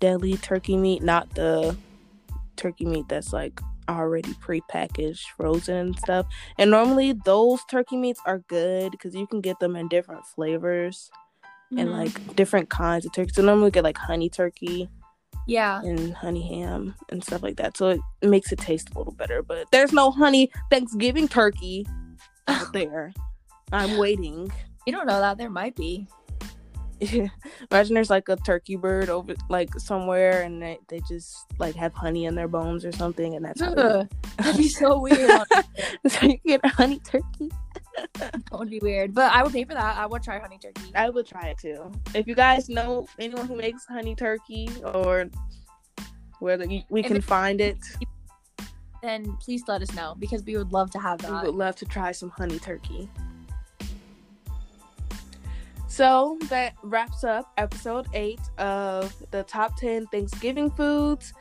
deli 0.00 0.36
turkey 0.38 0.76
meat, 0.76 1.02
not 1.02 1.32
the 1.34 1.76
turkey 2.56 2.84
meat 2.86 3.08
that's 3.08 3.32
like 3.32 3.60
already 3.88 4.34
pre-packaged, 4.34 5.26
frozen 5.36 5.76
and 5.76 5.98
stuff. 5.98 6.26
And 6.58 6.70
normally 6.70 7.12
those 7.24 7.64
turkey 7.70 7.96
meats 7.96 8.20
are 8.26 8.38
good 8.48 8.92
because 8.92 9.14
you 9.14 9.26
can 9.26 9.40
get 9.40 9.58
them 9.60 9.76
in 9.76 9.88
different 9.88 10.24
flavors 10.26 11.10
and 11.70 11.88
Mhm. 11.88 11.92
like 11.92 12.36
different 12.36 12.68
kinds 12.70 13.04
of 13.06 13.12
turkey. 13.12 13.32
So 13.34 13.42
normally 13.42 13.70
get 13.70 13.84
like 13.84 13.98
honey 13.98 14.28
turkey 14.30 14.88
yeah. 15.46 15.80
and 15.82 16.14
honey 16.14 16.46
ham 16.60 16.94
and 17.10 17.22
stuff 17.24 17.42
like 17.42 17.56
that. 17.56 17.76
So 17.76 17.88
it 17.88 18.00
makes 18.22 18.52
it 18.52 18.58
taste 18.58 18.90
a 18.94 18.98
little 18.98 19.12
better. 19.12 19.42
But 19.42 19.70
there's 19.72 19.92
no 19.92 20.10
honey 20.10 20.50
Thanksgiving 20.70 21.28
turkey 21.28 21.86
out 22.48 22.72
there. 22.72 23.12
I'm 23.72 23.96
waiting. 23.98 24.50
You 24.86 24.92
don't 24.92 25.06
know 25.06 25.18
that. 25.20 25.38
There 25.38 25.50
might 25.50 25.74
be. 25.74 26.06
Imagine 27.00 27.94
there's 27.94 28.10
like 28.10 28.28
a 28.28 28.36
turkey 28.36 28.76
bird 28.76 29.08
over 29.10 29.34
like 29.50 29.68
somewhere 29.78 30.42
and 30.42 30.62
they, 30.62 30.78
they 30.88 31.00
just 31.08 31.36
like 31.58 31.74
have 31.74 31.92
honey 31.92 32.24
in 32.24 32.34
their 32.34 32.48
bones 32.48 32.84
or 32.84 32.92
something 32.92 33.34
and 33.34 33.44
that's 33.44 33.60
Ugh, 33.60 34.08
That'd 34.38 34.56
be 34.56 34.68
so 34.68 35.00
weird. 35.00 35.40
so 36.08 36.26
you 36.26 36.38
get 36.46 36.60
a 36.64 36.68
honey 36.68 36.98
turkey. 37.00 37.50
that 38.14 38.42
would 38.52 38.70
be 38.70 38.78
weird. 38.80 39.14
But 39.14 39.32
I 39.32 39.42
would 39.42 39.52
pay 39.52 39.64
for 39.64 39.74
that. 39.74 39.96
I 39.98 40.06
would 40.06 40.22
try 40.22 40.38
honey 40.38 40.58
turkey. 40.58 40.90
I 40.94 41.10
would 41.10 41.26
try 41.26 41.48
it 41.48 41.58
too. 41.58 41.92
If 42.14 42.26
you 42.26 42.34
guys 42.34 42.68
know 42.68 43.06
anyone 43.18 43.46
who 43.46 43.56
makes 43.56 43.84
honey 43.86 44.14
turkey 44.14 44.70
or 44.84 45.26
where 46.40 46.56
the, 46.56 46.82
we 46.88 47.00
If 47.00 47.06
can 47.06 47.16
it- 47.16 47.24
find 47.24 47.60
it, 47.60 47.76
Then 49.02 49.36
please 49.40 49.62
let 49.68 49.82
us 49.82 49.92
know 49.94 50.14
because 50.18 50.42
we 50.44 50.56
would 50.56 50.72
love 50.72 50.90
to 50.92 50.98
have 50.98 51.18
that. 51.22 51.30
we 51.30 51.48
would 51.50 51.54
love 51.54 51.76
to 51.76 51.84
try 51.84 52.12
some 52.12 52.30
honey 52.30 52.58
turkey. 52.58 53.08
So 55.96 56.36
that 56.50 56.74
wraps 56.82 57.24
up 57.24 57.50
episode 57.56 58.06
eight 58.12 58.42
of 58.58 59.14
the 59.30 59.44
top 59.44 59.78
10 59.78 60.08
Thanksgiving 60.08 60.70
foods. 60.70 61.32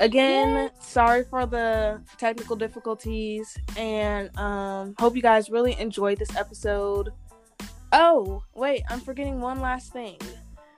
Again, 0.00 0.68
sorry 0.80 1.22
for 1.22 1.46
the 1.46 2.02
technical 2.18 2.56
difficulties 2.56 3.56
and 3.76 4.36
um, 4.36 4.96
hope 4.98 5.14
you 5.14 5.22
guys 5.22 5.48
really 5.48 5.78
enjoyed 5.78 6.18
this 6.18 6.34
episode. 6.34 7.10
Oh, 7.92 8.42
wait, 8.52 8.82
I'm 8.90 8.98
forgetting 8.98 9.40
one 9.40 9.60
last 9.60 9.92
thing. 9.92 10.18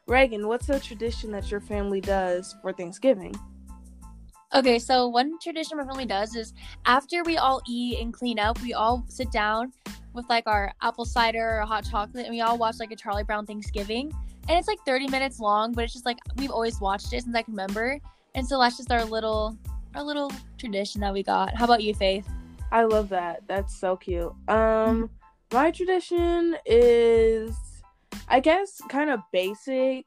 Reagan, 0.07 0.47
what's 0.47 0.69
a 0.69 0.79
tradition 0.79 1.33
that 1.33 1.51
your 1.51 1.61
family 1.61 2.03
does 2.03 2.55
for 2.61 2.71
Thanksgiving? 2.75 3.35
Okay, 4.53 4.79
so 4.79 5.09
one 5.09 5.39
tradition 5.39 5.79
my 5.79 5.85
family 5.85 6.05
does 6.05 6.37
is 6.37 6.53
after 6.85 7.23
we 7.23 7.39
all 7.39 7.63
eat 7.67 7.99
and 7.99 8.13
clean 8.13 8.39
up, 8.39 8.61
we 8.61 8.75
all 8.75 9.07
sit 9.09 9.33
down 9.33 9.73
with 10.15 10.29
like 10.29 10.45
our 10.47 10.73
apple 10.83 11.05
cider 11.05 11.61
or 11.61 11.67
hot 11.67 11.89
chocolate, 11.89 12.27
and 12.27 12.35
we 12.35 12.41
all 12.41 12.59
watch 12.59 12.77
like 12.79 12.93
a 12.93 12.97
Charlie 12.97 13.25
Brown 13.25 13.47
Thanksgiving, 13.47 14.13
and 14.49 14.59
it's 14.59 14.69
like 14.69 14.79
30 14.85 15.09
minutes 15.09 15.41
long, 15.41 15.73
but 15.73 15.85
it's 15.85 15.93
just 15.93 16.07
like 16.07 16.19
we've 16.37 16.51
always 16.51 16.81
watched 16.81 17.13
it 17.13 17.23
since 17.23 17.35
I 17.35 17.43
can 17.43 17.55
remember, 17.55 17.99
and 18.35 18.47
so 18.47 18.61
that's 18.61 18.77
just 18.77 18.91
our 18.91 19.05
little 19.05 19.57
our 19.95 20.03
little 20.03 20.31
tradition 20.59 21.01
that 21.03 21.13
we 21.13 21.23
got. 21.23 21.55
How 21.55 21.65
about 21.65 21.83
you, 21.83 21.95
Faith? 21.95 22.29
I 22.71 22.85
love 22.85 23.11
that. 23.11 23.43
That's 23.47 23.77
so 23.77 23.97
cute. 23.97 24.33
Um, 24.49 25.11
my 25.53 25.71
tradition 25.71 26.57
is, 26.65 27.55
I 28.29 28.41
guess, 28.41 28.81
kind 28.89 29.11
of 29.11 29.21
basic. 29.31 30.07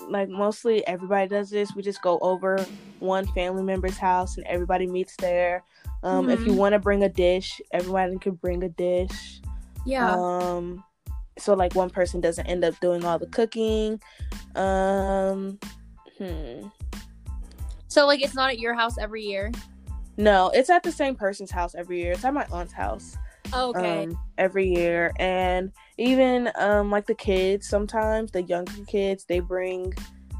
Like 0.00 0.28
mostly 0.28 0.86
everybody 0.86 1.28
does 1.28 1.48
this. 1.48 1.74
We 1.74 1.82
just 1.82 2.02
go 2.02 2.18
over 2.18 2.64
one 2.98 3.26
family 3.28 3.62
member's 3.62 3.96
house 3.96 4.36
and 4.36 4.46
everybody 4.46 4.86
meets 4.86 5.16
there. 5.16 5.64
Um, 6.02 6.28
if 6.28 6.46
you 6.46 6.52
Mhm. 6.52 6.56
want 6.56 6.72
to 6.74 6.78
bring 6.78 7.02
a 7.02 7.08
dish, 7.08 7.60
everyone 7.72 8.18
can 8.18 8.34
bring 8.34 8.62
a 8.62 8.68
dish. 8.68 9.40
Yeah. 9.84 10.14
Um, 10.16 10.84
so 11.38 11.54
like 11.54 11.74
one 11.74 11.90
person 11.90 12.20
doesn't 12.20 12.46
end 12.46 12.64
up 12.64 12.78
doing 12.80 13.04
all 13.04 13.18
the 13.18 13.26
cooking. 13.26 14.00
Um, 14.54 15.58
hmm. 16.18 16.68
so 17.88 18.06
like 18.06 18.22
it's 18.22 18.34
not 18.34 18.50
at 18.50 18.58
your 18.58 18.74
house 18.74 18.98
every 18.98 19.22
year. 19.22 19.52
No, 20.16 20.50
it's 20.54 20.70
at 20.70 20.82
the 20.82 20.92
same 20.92 21.14
person's 21.14 21.50
house 21.50 21.74
every 21.74 22.00
year. 22.00 22.12
It's 22.12 22.24
at 22.24 22.32
my 22.34 22.46
aunt's 22.50 22.72
house. 22.72 23.16
Oh, 23.52 23.70
okay. 23.70 24.04
um, 24.04 24.18
every 24.38 24.68
year 24.68 25.12
and 25.20 25.70
even 25.98 26.50
um 26.56 26.90
like 26.90 27.06
the 27.06 27.14
kids 27.14 27.68
sometimes 27.68 28.32
the 28.32 28.42
younger 28.42 28.84
kids 28.88 29.24
they 29.24 29.38
bring 29.38 29.94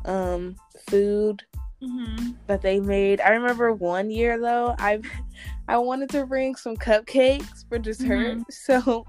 um 0.06 0.56
food 0.88 1.44
hmm 1.86 2.30
that 2.46 2.62
they 2.62 2.80
made 2.80 3.20
i 3.20 3.30
remember 3.30 3.72
one 3.72 4.10
year 4.10 4.38
though 4.40 4.74
i 4.78 5.00
i 5.68 5.76
wanted 5.76 6.08
to 6.08 6.26
bring 6.26 6.54
some 6.56 6.76
cupcakes 6.76 7.64
for 7.68 7.78
dessert 7.78 8.38
so 8.50 9.04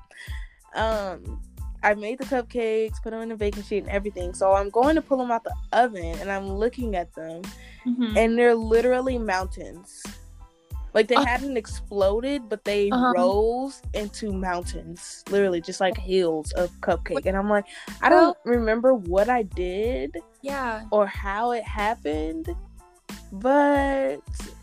um 0.75 1.39
i 1.83 1.93
made 1.93 2.17
the 2.19 2.25
cupcakes 2.25 3.01
put 3.01 3.11
them 3.11 3.21
in 3.21 3.31
a 3.31 3.35
baking 3.37 3.63
sheet 3.63 3.79
and 3.83 3.89
everything 3.89 4.33
so 4.33 4.53
i'm 4.53 4.69
going 4.69 4.95
to 4.95 5.01
pull 5.01 5.17
them 5.17 5.31
out 5.31 5.43
the 5.43 5.53
oven 5.73 6.17
and 6.19 6.31
i'm 6.31 6.47
looking 6.49 6.95
at 6.95 7.13
them 7.15 7.41
hmm 7.83 8.15
and 8.15 8.37
they're 8.37 8.55
literally 8.55 9.17
mountains. 9.17 10.03
Like 10.93 11.07
they 11.07 11.17
Oh. 11.17 11.25
hadn't 11.25 11.57
exploded, 11.57 12.49
but 12.49 12.63
they 12.63 12.91
Uh-huh. 12.91 13.13
rose 13.15 13.81
into 13.93 14.31
mountains, 14.33 15.23
literally 15.29 15.61
just 15.61 15.79
like 15.79 15.95
hills 15.97 16.51
of 16.53 16.71
cupcake. 16.81 17.27
And 17.27 17.37
I'm 17.37 17.49
like, 17.49 17.65
I 18.01 18.09
don't 18.09 18.35
remember 18.45 18.95
what 18.95 19.29
I 19.29 19.43
did 19.43 20.17
Yeah. 20.41 20.85
or 20.91 21.05
how 21.05 21.51
it 21.51 21.63
happened, 21.63 22.47
but 23.31 24.17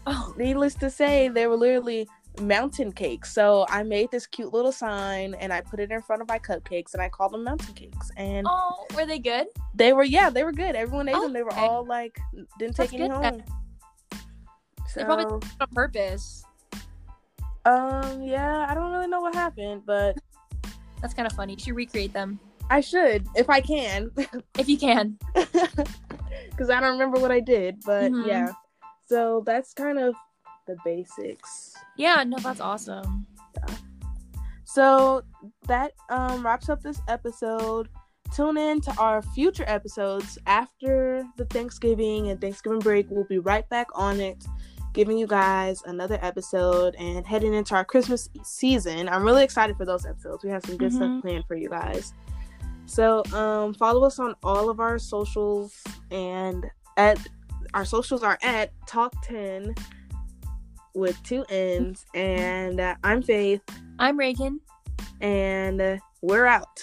Oh. 0.06 0.34
needless 0.36 0.74
to 0.76 0.90
say, 0.90 1.28
they 1.28 1.46
were 1.46 1.56
literally 1.56 2.08
mountain 2.40 2.92
cakes. 2.92 3.32
So 3.32 3.64
I 3.68 3.82
made 3.82 4.10
this 4.10 4.26
cute 4.26 4.52
little 4.52 4.72
sign 4.72 5.34
and 5.34 5.52
I 5.52 5.60
put 5.60 5.80
it 5.80 5.90
in 5.90 6.02
front 6.02 6.20
of 6.20 6.28
my 6.28 6.38
cupcakes 6.38 6.94
and 6.94 7.02
I 7.02 7.08
called 7.08 7.32
them 7.32 7.44
mountain 7.44 7.74
cakes. 7.74 8.10
And 8.16 8.46
Oh, 8.50 8.86
were 8.94 9.06
they 9.06 9.18
good? 9.18 9.46
they 9.74 9.92
were, 9.92 10.04
yeah, 10.04 10.30
they 10.30 10.44
were 10.44 10.52
good. 10.52 10.74
Everyone 10.74 11.08
ate 11.08 11.20
them. 11.20 11.32
They 11.32 11.42
were 11.42 11.52
Okay. 11.52 11.66
all 11.66 11.86
like, 11.86 12.18
didn't 12.58 12.76
take 12.76 12.90
That's 12.90 12.94
any 12.94 13.08
home. 13.08 13.42
So, 14.88 15.00
They 15.00 15.04
probably 15.04 15.24
did 15.24 15.34
it 15.44 15.50
on 15.60 15.68
purpose. 15.74 16.44
Um, 17.64 18.22
yeah, 18.22 18.66
I 18.68 18.74
don't 18.74 18.92
really 18.92 19.08
know 19.08 19.20
what 19.20 19.34
happened, 19.34 19.82
but 19.86 20.16
That's 21.00 21.12
kind 21.14 21.26
of 21.26 21.32
funny. 21.34 21.54
You 21.54 21.58
should 21.58 21.76
recreate 21.76 22.12
them 22.12 22.40
I 22.70 22.80
should 22.80 23.26
if 23.34 23.48
I 23.50 23.60
can, 23.60 24.10
if 24.58 24.68
you 24.68 24.78
can. 24.78 25.18
because 26.50 26.70
I 26.70 26.80
don't 26.80 26.92
remember 26.92 27.20
what 27.20 27.30
I 27.32 27.40
did. 27.40 27.82
But 27.84 28.10
Mhm. 28.12 28.26
yeah, 28.26 28.52
so 29.06 29.42
that's 29.46 29.72
kind 29.74 29.98
of 29.98 30.14
the 30.66 30.76
basics. 30.84 31.74
Yeah. 31.96 32.24
No, 32.24 32.38
that's 32.38 32.60
awesome. 32.60 33.26
Yeah. 33.56 33.74
So 34.64 35.22
that 35.68 35.92
um 36.10 36.44
wraps 36.44 36.68
up 36.68 36.82
this 36.82 37.00
episode. 37.08 37.88
Tune 38.34 38.56
in 38.56 38.80
to 38.80 38.92
our 38.98 39.22
future 39.22 39.64
episodes 39.68 40.38
after 40.46 41.22
the 41.36 41.44
Thanksgiving 41.46 42.30
and 42.30 42.40
Thanksgiving 42.40 42.80
break. 42.80 43.06
We'll 43.10 43.24
be 43.28 43.38
right 43.38 43.68
back 43.68 43.86
on 43.94 44.18
it, 44.18 44.44
giving 44.92 45.16
you 45.18 45.26
guys 45.28 45.82
another 45.84 46.18
episode 46.20 46.96
and 46.96 47.24
heading 47.24 47.54
into 47.54 47.76
our 47.76 47.84
Christmas 47.84 48.28
season. 48.42 49.08
I'm 49.08 49.22
really 49.22 49.44
excited 49.44 49.76
for 49.76 49.84
those 49.84 50.04
episodes. 50.04 50.42
We 50.42 50.50
have 50.50 50.64
some 50.64 50.76
good 50.78 50.90
Mhm. 50.90 50.96
stuff 50.96 51.22
planned 51.22 51.44
for 51.46 51.54
you 51.54 51.68
guys. 51.68 52.12
So 52.86 53.22
um 53.32 53.74
follow 53.74 54.04
us 54.04 54.18
on 54.18 54.34
all 54.42 54.70
of 54.70 54.80
our 54.80 54.98
socials 54.98 55.82
and 56.10 56.64
at 56.96 57.18
our 57.74 57.84
socials 57.84 58.22
are 58.22 58.38
at 58.42 58.72
Talk 58.86 59.12
10 59.24 59.74
with 60.94 61.20
two 61.24 61.44
N's 61.48 62.06
and 62.14 62.80
uh, 62.80 62.94
I'm 63.02 63.22
Faith 63.22 63.62
I'm 63.98 64.16
Reagan. 64.16 64.60
and 65.20 65.80
uh, 65.80 65.96
we're 66.22 66.46
out. 66.46 66.80